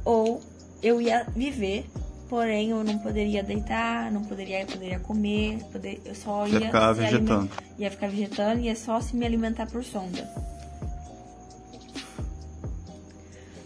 [0.06, 0.42] ou
[0.82, 1.86] eu ia viver,
[2.30, 6.94] porém eu não poderia deitar, não poderia, poderia comer, poder, eu só Ia ia, ficar
[6.94, 7.50] vegetando.
[7.78, 10.28] ia ficar vegetando e ia só se me alimentar por sonda.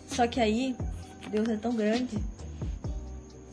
[0.08, 0.76] Só que aí,
[1.32, 2.18] Deus é tão grande,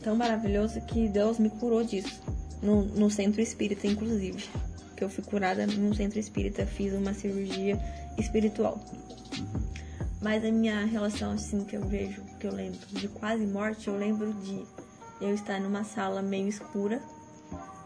[0.03, 2.21] tão maravilhoso, que Deus me curou disso.
[2.61, 4.43] No, no centro espírita, inclusive.
[4.95, 7.79] Que eu fui curada no centro espírita, fiz uma cirurgia
[8.19, 8.79] espiritual.
[10.21, 13.97] Mas a minha relação, assim, que eu vejo, que eu lembro de quase morte, eu
[13.97, 14.63] lembro de
[15.19, 17.01] eu estar numa sala meio escura,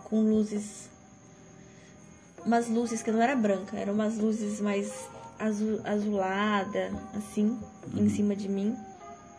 [0.04, 0.90] com luzes.
[2.46, 5.08] Umas luzes que não era branca, eram umas luzes mais
[5.40, 7.58] azul, azulada, assim,
[7.96, 8.76] em cima de mim.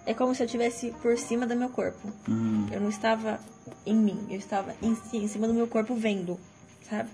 [0.06, 2.08] É como se eu estivesse por cima do meu corpo.
[2.28, 3.38] Hum, Eu não estava
[3.84, 6.38] em mim, eu estava em, em cima do meu corpo vendo,
[6.88, 7.10] sabe?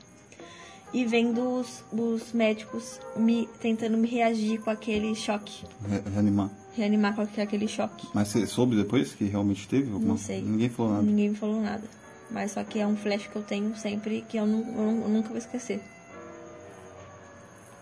[0.93, 6.51] E vendo os, os médicos me tentando me reagir com aquele choque, re- reanimar.
[6.75, 8.07] reanimar com aquele choque.
[8.13, 9.91] Mas você soube depois que realmente teve?
[9.91, 10.43] alguma- Não sei.
[10.43, 11.03] Ninguém falou nada.
[11.05, 11.83] Ninguém me falou nada.
[12.31, 15.03] Mas só que é um flash que eu tenho sempre que eu, nu- eu nu-
[15.03, 15.81] eu nunca vou esquecer.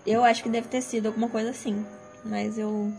[0.07, 1.85] Eu acho que deve ter sido alguma coisa assim.
[2.25, 2.93] Mas eu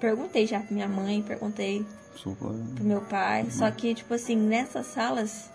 [0.00, 1.84] perguntei já pra minha mãe, perguntei
[2.16, 2.52] Sou pro
[2.84, 3.48] meu pai.
[3.50, 5.50] Só que, tipo assim, nessas salas,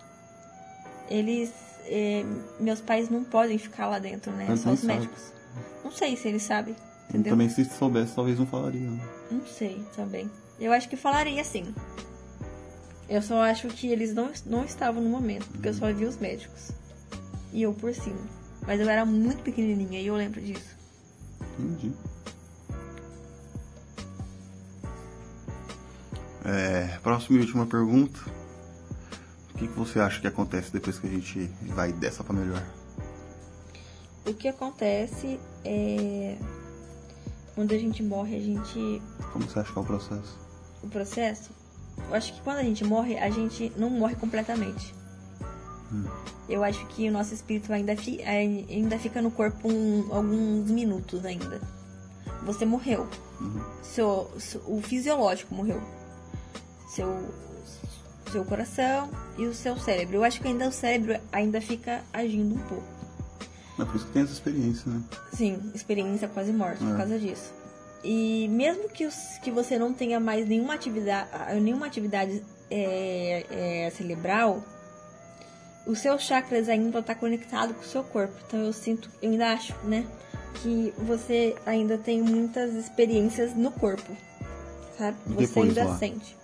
[1.08, 1.52] eles.
[1.86, 2.24] Eh,
[2.60, 4.46] meus pais não podem ficar lá dentro, né?
[4.48, 4.94] Mas Só os sabe.
[4.94, 5.32] médicos.
[5.82, 6.74] Não sei se eles sabem.
[7.08, 7.32] Entendeu?
[7.32, 8.88] Também se soubesse, talvez não falaria.
[8.90, 9.00] né?
[9.30, 10.30] Não sei também.
[10.58, 11.74] Eu acho que falaria sim.
[13.08, 16.16] Eu só acho que eles não, não estavam no momento, porque eu só vi os
[16.16, 16.70] médicos.
[17.52, 18.20] E eu por cima.
[18.66, 20.74] Mas eu era muito pequenininha e eu lembro disso.
[21.58, 21.92] Entendi.
[26.44, 28.20] É, próxima e última pergunta.
[29.54, 32.62] O que, que você acha que acontece depois que a gente vai dessa pra melhor?
[34.26, 36.36] O que acontece é.
[37.54, 39.00] Quando a gente morre, a gente.
[39.32, 40.38] Como você acha que é o processo?
[40.82, 41.50] O processo.
[42.08, 44.92] Eu acho que quando a gente morre, a gente não morre completamente.
[46.48, 51.24] Eu acho que o nosso espírito ainda, fi- ainda fica no corpo um- alguns minutos
[51.24, 51.60] ainda.
[52.44, 53.06] Você morreu.
[53.82, 55.80] Seu, seu- o fisiológico morreu.
[56.88, 57.28] Seu,
[58.34, 59.08] seu coração
[59.38, 60.16] e o seu cérebro.
[60.16, 62.84] Eu acho que ainda o cérebro ainda fica agindo um pouco.
[63.78, 65.00] É por isso que tem essa experiência, né?
[65.32, 66.96] Sim, experiência quase morte por É.
[66.96, 67.52] causa disso.
[68.04, 71.28] E mesmo que, os- que você não tenha mais nenhuma atividade,
[71.60, 73.46] nenhuma atividade é,
[73.86, 74.62] é, cerebral,
[75.86, 78.34] os seus chakras ainda estão conectados com o seu corpo.
[78.46, 80.04] Então eu sinto, eu ainda acho, né,
[80.62, 84.16] que você ainda tem muitas experiências no corpo,
[84.98, 85.16] sabe?
[85.38, 85.98] E Você ainda lá?
[85.98, 86.36] sente.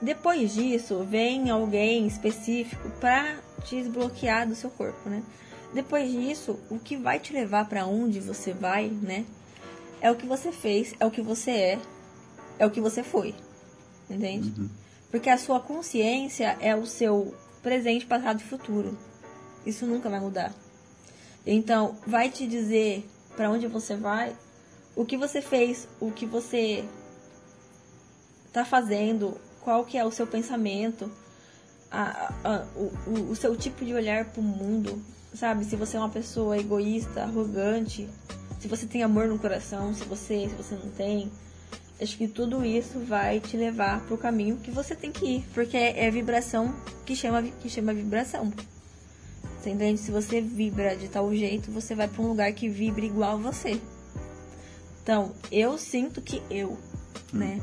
[0.00, 5.22] Depois disso, vem alguém específico para te desbloquear do seu corpo, né?
[5.74, 9.26] Depois disso, o que vai te levar para onde você vai, né?
[10.00, 11.78] É o que você fez, é o que você é,
[12.58, 13.34] é o que você foi.
[14.08, 14.52] Entende?
[15.10, 18.98] Porque a sua consciência é o seu presente, passado e futuro.
[19.66, 20.52] Isso nunca vai mudar.
[21.46, 24.36] Então, vai te dizer para onde você vai,
[24.96, 26.84] o que você fez, o que você
[28.52, 31.10] tá fazendo, qual que é o seu pensamento,
[31.90, 35.02] a- a- o, o- o seu tipo de olhar pro mundo,
[35.34, 35.64] sabe?
[35.64, 38.08] Se você é uma pessoa egoísta, arrogante,
[38.60, 41.30] se você tem amor no coração, se você, se você não tem.
[42.00, 45.76] Acho que tudo isso vai te levar pro caminho que você tem que ir, porque
[45.76, 48.50] é, é vibração que chama, que chama vibração.
[49.60, 50.00] Você entende?
[50.00, 53.36] Se você vibra de tal jeito, você vai pra um lugar que vibre igual a
[53.52, 53.78] você.
[55.02, 56.78] Então, eu sinto que eu,
[57.32, 57.60] né?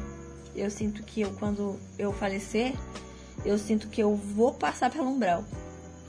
[0.57, 2.73] Eu sinto que eu, quando eu falecer,
[3.45, 5.45] eu sinto que eu vou passar pelo umbral.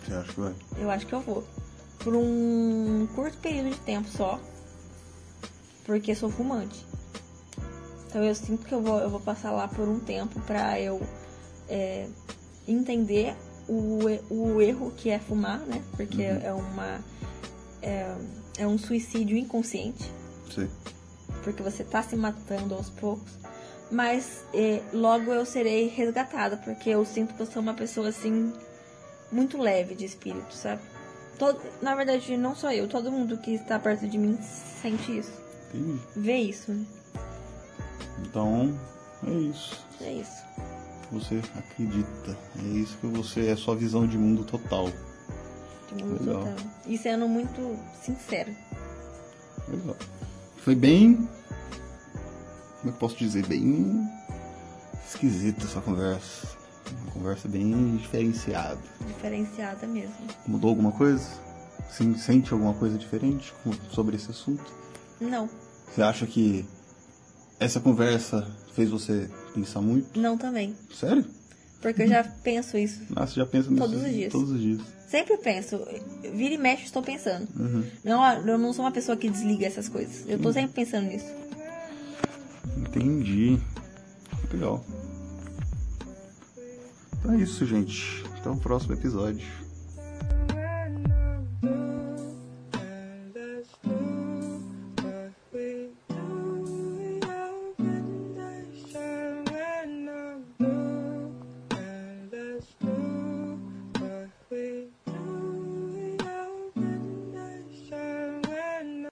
[0.05, 0.55] Você acha que vai?
[0.78, 1.44] Eu acho que eu vou.
[1.99, 4.40] Por um curto período de tempo só.
[5.84, 6.86] Porque sou fumante.
[8.07, 11.01] Então eu sinto que eu vou, eu vou passar lá por um tempo pra eu
[11.68, 12.09] é,
[12.66, 13.36] entender
[13.68, 15.82] o, o erro que é fumar, né?
[15.96, 17.01] Porque é uma.
[17.82, 18.16] É,
[18.59, 20.11] é um suicídio inconsciente
[20.53, 20.68] Sei.
[21.44, 23.38] porque você tá se matando aos poucos.
[23.91, 28.53] Mas eh, logo eu serei resgatada, porque eu sinto que eu sou uma pessoa assim,
[29.32, 30.82] muito leve de espírito, sabe?
[31.39, 35.32] Todo, na verdade, não só eu, todo mundo que está perto de mim sente isso,
[35.72, 36.01] Entendi.
[36.14, 36.84] vê isso, né?
[38.20, 38.78] Então,
[39.26, 39.86] é isso.
[40.01, 40.43] É isso.
[41.11, 42.36] Você acredita.
[42.59, 44.91] É isso que você é sua visão de mundo total.
[45.95, 46.45] De mundo Legal.
[46.45, 46.57] total.
[46.86, 48.55] E sendo muito sincero.
[49.68, 49.97] Legal.
[50.59, 51.28] Foi bem.
[52.89, 53.47] Como é que posso dizer?
[53.47, 54.09] Bem
[55.07, 56.49] esquisita essa conversa.
[57.03, 58.78] Uma conversa bem diferenciada.
[59.07, 60.14] Diferenciada mesmo.
[60.47, 61.28] Mudou alguma coisa?
[61.91, 63.53] Sim, sente alguma coisa diferente
[63.91, 64.64] sobre esse assunto?
[65.20, 65.51] Não,
[65.93, 66.64] Você acha que
[67.61, 70.18] essa conversa fez você pensar muito?
[70.18, 70.74] não também.
[70.95, 71.26] Sério?
[71.82, 73.03] Porque eu já penso isso.
[73.14, 74.32] Ah, você já pensa nisso Todos os dias.
[74.32, 74.80] Todos os dias.
[75.09, 75.78] Sempre penso.
[76.34, 77.47] Vira e mexe, estou pensando.
[77.59, 77.84] Uhum.
[78.03, 80.24] Não, eu não sou uma pessoa que desliga essas coisas.
[80.26, 81.47] Eu tô sempre pensando nisso.
[82.76, 83.61] Entendi.
[84.52, 84.84] Legal.
[87.18, 88.24] Então é isso, gente.
[88.38, 89.46] Até o próximo episódio.